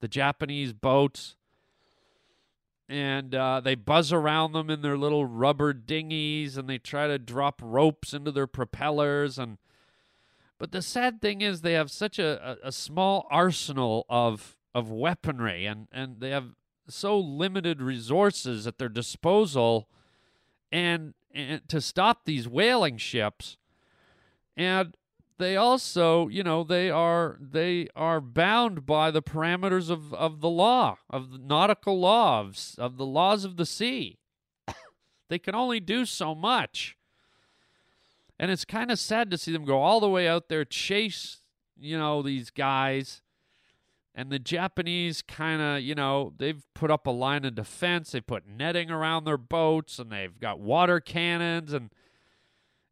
the 0.00 0.08
Japanese 0.08 0.72
boats, 0.72 1.36
and 2.88 3.34
uh, 3.34 3.60
they 3.60 3.74
buzz 3.74 4.12
around 4.12 4.52
them 4.52 4.70
in 4.70 4.82
their 4.82 4.96
little 4.96 5.26
rubber 5.26 5.72
dinghies, 5.74 6.56
and 6.56 6.68
they 6.68 6.78
try 6.78 7.06
to 7.06 7.18
drop 7.18 7.60
ropes 7.62 8.14
into 8.14 8.32
their 8.32 8.46
propellers. 8.46 9.38
And 9.38 9.58
but 10.60 10.72
the 10.72 10.82
sad 10.82 11.22
thing 11.22 11.40
is, 11.40 11.62
they 11.62 11.72
have 11.72 11.90
such 11.90 12.18
a, 12.18 12.58
a, 12.62 12.68
a 12.68 12.72
small 12.72 13.26
arsenal 13.30 14.04
of 14.10 14.58
of 14.74 14.90
weaponry, 14.90 15.64
and 15.64 15.88
and 15.90 16.20
they 16.20 16.28
have 16.30 16.50
so 16.86 17.18
limited 17.18 17.80
resources 17.80 18.66
at 18.66 18.76
their 18.76 18.90
disposal, 18.90 19.88
and 20.70 21.14
and 21.34 21.66
to 21.70 21.80
stop 21.80 22.26
these 22.26 22.46
whaling 22.46 22.98
ships. 22.98 23.56
And 24.54 24.94
they 25.38 25.56
also 25.56 26.28
you 26.28 26.42
know 26.42 26.62
they 26.62 26.90
are 26.90 27.38
they 27.40 27.88
are 27.96 28.20
bound 28.20 28.84
by 28.84 29.10
the 29.10 29.22
parameters 29.22 29.88
of 29.88 30.12
of 30.12 30.42
the 30.42 30.50
law 30.50 30.98
of 31.08 31.32
the 31.32 31.38
nautical 31.38 31.98
laws, 31.98 32.74
of 32.76 32.98
the 32.98 33.06
laws 33.06 33.46
of 33.46 33.56
the 33.56 33.66
sea. 33.66 34.18
They 35.30 35.38
can 35.38 35.54
only 35.54 35.78
do 35.78 36.06
so 36.06 36.34
much 36.34 36.96
and 38.40 38.50
it's 38.50 38.64
kind 38.64 38.90
of 38.90 38.98
sad 38.98 39.30
to 39.30 39.38
see 39.38 39.52
them 39.52 39.64
go 39.64 39.80
all 39.80 40.00
the 40.00 40.08
way 40.08 40.26
out 40.26 40.48
there 40.48 40.64
chase 40.64 41.38
you 41.78 41.96
know 41.96 42.22
these 42.22 42.50
guys 42.50 43.22
and 44.14 44.30
the 44.30 44.38
Japanese 44.38 45.22
kind 45.22 45.62
of, 45.62 45.82
you 45.82 45.94
know, 45.94 46.34
they've 46.36 46.62
put 46.74 46.90
up 46.90 47.06
a 47.06 47.10
line 47.10 47.44
of 47.44 47.54
defense. 47.54 48.10
They 48.10 48.20
put 48.20 48.46
netting 48.46 48.90
around 48.90 49.24
their 49.24 49.38
boats 49.38 49.98
and 49.98 50.10
they've 50.10 50.38
got 50.38 50.58
water 50.58 51.00
cannons. 51.00 51.72
And 51.72 51.90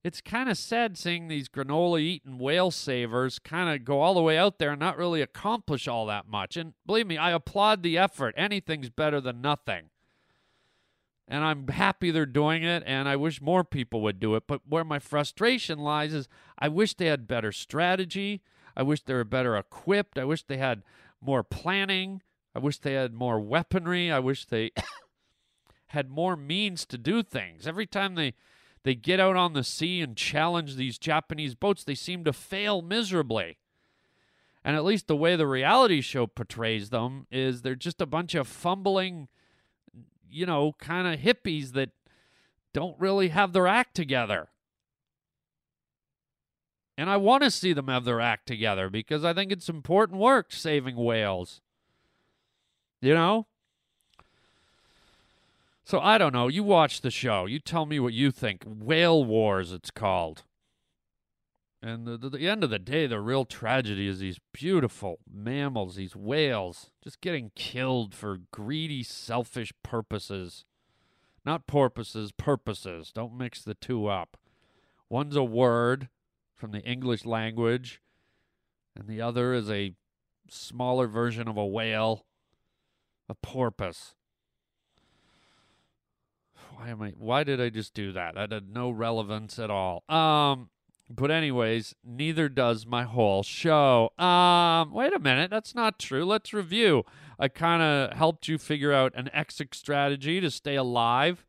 it's 0.04 0.20
kind 0.20 0.48
of 0.48 0.56
sad 0.56 0.96
seeing 0.96 1.28
these 1.28 1.48
granola 1.48 2.00
eating 2.00 2.38
whale 2.38 2.70
savers 2.70 3.38
kind 3.38 3.68
of 3.68 3.84
go 3.84 4.00
all 4.00 4.14
the 4.14 4.22
way 4.22 4.38
out 4.38 4.58
there 4.58 4.70
and 4.70 4.80
not 4.80 4.96
really 4.96 5.20
accomplish 5.20 5.88
all 5.88 6.06
that 6.06 6.28
much. 6.28 6.56
And 6.56 6.74
believe 6.86 7.06
me, 7.06 7.18
I 7.18 7.32
applaud 7.32 7.82
the 7.82 7.98
effort. 7.98 8.34
Anything's 8.36 8.90
better 8.90 9.20
than 9.20 9.40
nothing. 9.40 9.90
And 11.30 11.44
I'm 11.44 11.68
happy 11.68 12.10
they're 12.10 12.24
doing 12.24 12.64
it, 12.64 12.82
and 12.86 13.06
I 13.06 13.16
wish 13.16 13.42
more 13.42 13.62
people 13.62 14.00
would 14.00 14.18
do 14.18 14.34
it. 14.34 14.44
But 14.46 14.62
where 14.66 14.84
my 14.84 14.98
frustration 14.98 15.78
lies 15.78 16.14
is 16.14 16.26
I 16.58 16.68
wish 16.68 16.94
they 16.94 17.06
had 17.06 17.28
better 17.28 17.52
strategy. 17.52 18.40
I 18.74 18.82
wish 18.82 19.02
they 19.02 19.12
were 19.12 19.24
better 19.24 19.54
equipped. 19.54 20.18
I 20.18 20.24
wish 20.24 20.44
they 20.44 20.56
had 20.56 20.82
more 21.20 21.42
planning. 21.42 22.22
I 22.54 22.60
wish 22.60 22.78
they 22.78 22.94
had 22.94 23.12
more 23.12 23.38
weaponry. 23.38 24.10
I 24.10 24.20
wish 24.20 24.46
they 24.46 24.70
had 25.88 26.08
more 26.08 26.34
means 26.34 26.86
to 26.86 26.96
do 26.96 27.22
things. 27.22 27.66
Every 27.66 27.86
time 27.86 28.14
they 28.14 28.34
they 28.84 28.94
get 28.94 29.20
out 29.20 29.36
on 29.36 29.52
the 29.52 29.64
sea 29.64 30.00
and 30.00 30.16
challenge 30.16 30.76
these 30.76 30.98
Japanese 30.98 31.54
boats, 31.54 31.84
they 31.84 31.94
seem 31.94 32.24
to 32.24 32.32
fail 32.32 32.80
miserably. 32.80 33.58
And 34.64 34.76
at 34.76 34.84
least 34.84 35.08
the 35.08 35.16
way 35.16 35.36
the 35.36 35.46
reality 35.46 36.00
show 36.00 36.26
portrays 36.26 36.90
them 36.90 37.26
is 37.30 37.62
they're 37.62 37.74
just 37.74 38.00
a 38.00 38.06
bunch 38.06 38.34
of 38.34 38.46
fumbling, 38.46 39.28
you 40.30 40.46
know, 40.46 40.74
kind 40.78 41.06
of 41.06 41.20
hippies 41.20 41.72
that 41.72 41.90
don't 42.72 42.98
really 42.98 43.28
have 43.28 43.52
their 43.52 43.66
act 43.66 43.94
together. 43.94 44.48
And 46.96 47.08
I 47.08 47.16
want 47.16 47.44
to 47.44 47.50
see 47.50 47.72
them 47.72 47.88
have 47.88 48.04
their 48.04 48.20
act 48.20 48.46
together 48.46 48.90
because 48.90 49.24
I 49.24 49.32
think 49.32 49.52
it's 49.52 49.68
important 49.68 50.18
work 50.18 50.52
saving 50.52 50.96
whales. 50.96 51.60
You 53.00 53.14
know? 53.14 53.46
So 55.84 56.00
I 56.00 56.18
don't 56.18 56.34
know. 56.34 56.48
You 56.48 56.64
watch 56.64 57.00
the 57.00 57.10
show. 57.10 57.46
You 57.46 57.60
tell 57.60 57.86
me 57.86 58.00
what 58.00 58.12
you 58.12 58.30
think. 58.30 58.64
Whale 58.66 59.24
Wars, 59.24 59.72
it's 59.72 59.90
called. 59.90 60.42
And 61.80 62.06
the, 62.06 62.16
the, 62.16 62.30
the 62.30 62.48
end 62.48 62.64
of 62.64 62.70
the 62.70 62.78
day, 62.78 63.06
the 63.06 63.20
real 63.20 63.44
tragedy 63.44 64.08
is 64.08 64.18
these 64.18 64.40
beautiful 64.52 65.20
mammals, 65.32 65.94
these 65.94 66.16
whales, 66.16 66.90
just 67.02 67.20
getting 67.20 67.52
killed 67.54 68.14
for 68.14 68.38
greedy, 68.50 69.04
selfish 69.04 69.72
purposes. 69.84 70.64
Not 71.44 71.66
porpoises, 71.66 72.32
purposes. 72.32 73.12
Don't 73.12 73.38
mix 73.38 73.62
the 73.62 73.74
two 73.74 74.06
up. 74.06 74.36
One's 75.08 75.36
a 75.36 75.44
word 75.44 76.08
from 76.54 76.72
the 76.72 76.82
English 76.82 77.24
language, 77.24 78.02
and 78.96 79.08
the 79.08 79.22
other 79.22 79.54
is 79.54 79.70
a 79.70 79.94
smaller 80.50 81.06
version 81.06 81.46
of 81.46 81.56
a 81.56 81.64
whale, 81.64 82.26
a 83.28 83.34
porpoise. 83.34 84.14
Why 86.74 86.88
am 86.88 87.00
I? 87.00 87.10
Why 87.16 87.44
did 87.44 87.60
I 87.60 87.70
just 87.70 87.94
do 87.94 88.12
that? 88.12 88.34
That 88.34 88.52
had 88.52 88.70
no 88.70 88.90
relevance 88.90 89.58
at 89.58 89.70
all. 89.70 90.02
Um, 90.08 90.68
but 91.10 91.30
anyways, 91.30 91.94
neither 92.04 92.48
does 92.48 92.86
my 92.86 93.04
whole 93.04 93.42
show. 93.42 94.10
Um, 94.18 94.92
wait 94.92 95.14
a 95.14 95.18
minute, 95.18 95.50
that's 95.50 95.74
not 95.74 95.98
true. 95.98 96.24
Let's 96.24 96.52
review. 96.52 97.04
I 97.38 97.48
kind 97.48 97.82
of 97.82 98.16
helped 98.16 98.48
you 98.48 98.58
figure 98.58 98.92
out 98.92 99.12
an 99.14 99.30
exit 99.32 99.74
strategy 99.74 100.40
to 100.40 100.50
stay 100.50 100.74
alive 100.76 101.46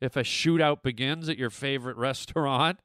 if 0.00 0.16
a 0.16 0.22
shootout 0.22 0.82
begins 0.82 1.28
at 1.28 1.38
your 1.38 1.50
favorite 1.50 1.96
restaurant. 1.98 2.78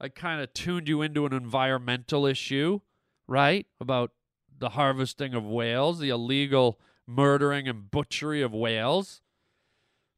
I 0.00 0.08
kind 0.08 0.40
of 0.40 0.52
tuned 0.54 0.88
you 0.88 1.02
into 1.02 1.26
an 1.26 1.32
environmental 1.32 2.26
issue, 2.26 2.80
right? 3.26 3.66
About 3.80 4.12
the 4.58 4.70
harvesting 4.70 5.34
of 5.34 5.44
whales, 5.44 5.98
the 5.98 6.10
illegal 6.10 6.80
murdering 7.06 7.68
and 7.68 7.90
butchery 7.90 8.42
of 8.42 8.52
whales. 8.52 9.20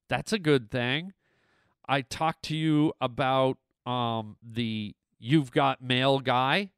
That's 0.09 0.33
a 0.33 0.38
good 0.38 0.70
thing. 0.70 1.12
I 1.88 2.03
talked 2.03 2.44
to 2.44 2.57
you 2.57 2.92
about 3.01 3.59
um, 3.87 4.37
the 4.42 4.94
You've 5.18 5.51
Got 5.51 5.83
Mail 5.83 6.18
guy, 6.18 6.70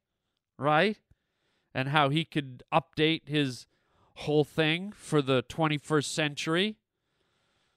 right? 0.57 0.97
And 1.73 1.89
how 1.89 2.09
he 2.09 2.23
could 2.23 2.63
update 2.71 3.27
his 3.27 3.67
whole 4.15 4.43
thing 4.43 4.91
for 4.95 5.21
the 5.21 5.43
21st 5.43 6.05
century. 6.05 6.75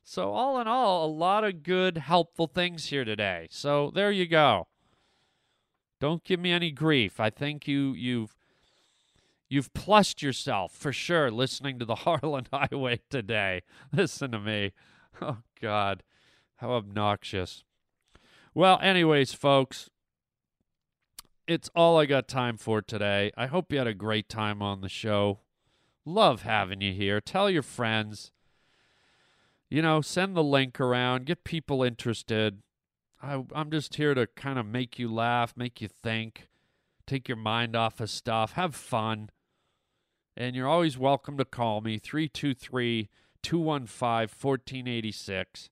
So, 0.05 0.33
all 0.33 0.61
in 0.61 0.67
all, 0.67 1.07
a 1.07 1.07
lot 1.07 1.45
of 1.45 1.63
good, 1.63 1.97
helpful 1.97 2.49
things 2.49 2.87
here 2.87 3.05
today. 3.05 3.47
So, 3.51 3.91
there 3.95 4.11
you 4.11 4.27
go. 4.27 4.67
Don't 6.01 6.25
give 6.25 6.41
me 6.41 6.51
any 6.51 6.73
grief. 6.73 7.21
I 7.21 7.31
think 7.31 7.69
you 7.69 7.93
you've 7.93 8.35
you've 9.49 9.73
plussed 9.73 10.21
yourself 10.21 10.73
for 10.73 10.93
sure 10.93 11.31
listening 11.31 11.79
to 11.79 11.85
the 11.85 11.95
Harland 12.07 12.49
Highway 12.53 13.01
today. 13.09 13.63
Listen 13.93 14.33
to 14.33 14.41
me. 14.41 14.73
Oh 15.21 15.39
God, 15.61 16.03
how 16.57 16.73
obnoxious. 16.73 17.63
Well, 18.55 18.79
anyways, 18.83 19.33
folks, 19.33 19.89
it's 21.47 21.71
all 21.75 21.99
I 21.99 22.05
got 22.05 22.29
time 22.29 22.59
for 22.59 22.83
today. 22.83 23.33
I 23.35 23.47
hope 23.47 23.73
you 23.73 23.79
had 23.79 23.87
a 23.87 23.95
great 23.95 24.29
time 24.29 24.61
on 24.61 24.83
the 24.83 24.91
show. 24.91 25.41
Love 26.05 26.43
having 26.43 26.83
you 26.83 26.93
here. 26.93 27.19
Tell 27.19 27.49
your 27.49 27.63
friends. 27.63 28.31
You 29.71 29.81
know, 29.81 30.03
send 30.03 30.37
the 30.37 30.43
link 30.43 30.79
around, 30.79 31.25
get 31.25 31.45
people 31.45 31.83
interested. 31.83 32.61
I, 33.23 33.43
I'm 33.55 33.71
just 33.71 33.95
here 33.95 34.13
to 34.13 34.27
kind 34.27 34.59
of 34.59 34.67
make 34.67 34.99
you 34.99 35.11
laugh, 35.11 35.55
make 35.57 35.81
you 35.81 35.89
think, 35.89 36.49
take 37.07 37.29
your 37.29 37.39
mind 37.39 37.75
off 37.75 38.01
of 38.01 38.11
stuff, 38.11 38.53
have 38.53 38.75
fun. 38.75 39.31
And 40.37 40.55
you're 40.55 40.69
always 40.69 40.99
welcome 40.99 41.39
to 41.39 41.47
call 41.47 41.81
me 41.81 41.99
323 41.99 43.09
215 43.43 44.09
1486. 44.09 45.71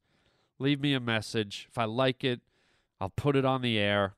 Leave 0.58 0.80
me 0.80 0.94
a 0.94 1.00
message. 1.00 1.66
If 1.70 1.76
I 1.76 1.84
like 1.84 2.24
it, 2.24 2.40
I'll 3.00 3.10
put 3.10 3.36
it 3.36 3.44
on 3.44 3.62
the 3.62 3.78
air. 3.78 4.14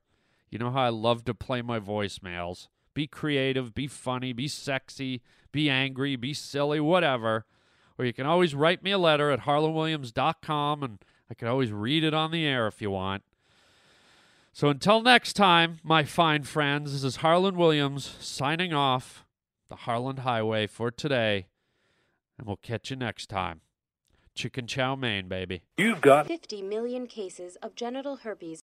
You 0.51 0.59
know 0.59 0.71
how 0.71 0.83
I 0.83 0.89
love 0.89 1.25
to 1.25 1.35
play 1.35 1.63
my 1.63 1.79
voicemails. 1.79 2.69
Be 2.95 3.07
creative, 3.07 3.75
be 3.75 3.87
funny, 3.87 4.33
be 4.33 4.49
sexy, 4.49 5.23
be 5.51 5.71
angry, 5.71 6.17
be 6.17 6.35
silly, 6.35 6.81
whatever. 6.81 7.47
Or 7.99 8.05
you 8.05 8.13
can 8.13 8.27
always 8.27 8.55
write 8.55 8.83
me 8.83 8.91
a 8.91 8.99
letter 8.99 9.31
at 9.31 9.41
harlandwilliams.com 9.41 10.83
and 10.83 10.99
I 11.31 11.35
can 11.35 11.49
always 11.49 11.73
read 11.73 12.05
it 12.05 12.13
on 12.13 12.31
the 12.31 12.45
air 12.45 12.67
if 12.67 12.83
you 12.83 12.91
want. 12.91 13.23
So 14.53 14.69
until 14.69 15.01
next 15.01 15.33
time, 15.33 15.79
my 15.83 16.05
fine 16.05 16.43
friends, 16.43 16.93
this 16.93 17.05
is 17.05 17.17
Harland 17.17 17.57
Williams 17.57 18.17
signing 18.21 18.75
off 18.75 19.25
the 19.69 19.77
Harland 19.77 20.21
Highway 20.21 20.67
for 20.67 20.91
today. 20.91 21.47
And 22.37 22.47
we'll 22.47 22.57
catch 22.57 22.91
you 22.91 22.97
next 22.97 23.29
time. 23.29 23.63
Chicken 24.35 24.67
chow 24.67 24.95
mein, 24.95 25.29
baby. 25.29 25.63
You've 25.79 26.03
got 26.03 26.27
50 26.27 26.61
million 26.63 27.07
cases 27.07 27.57
of 27.63 27.75
genital 27.75 28.17
herpes 28.17 28.63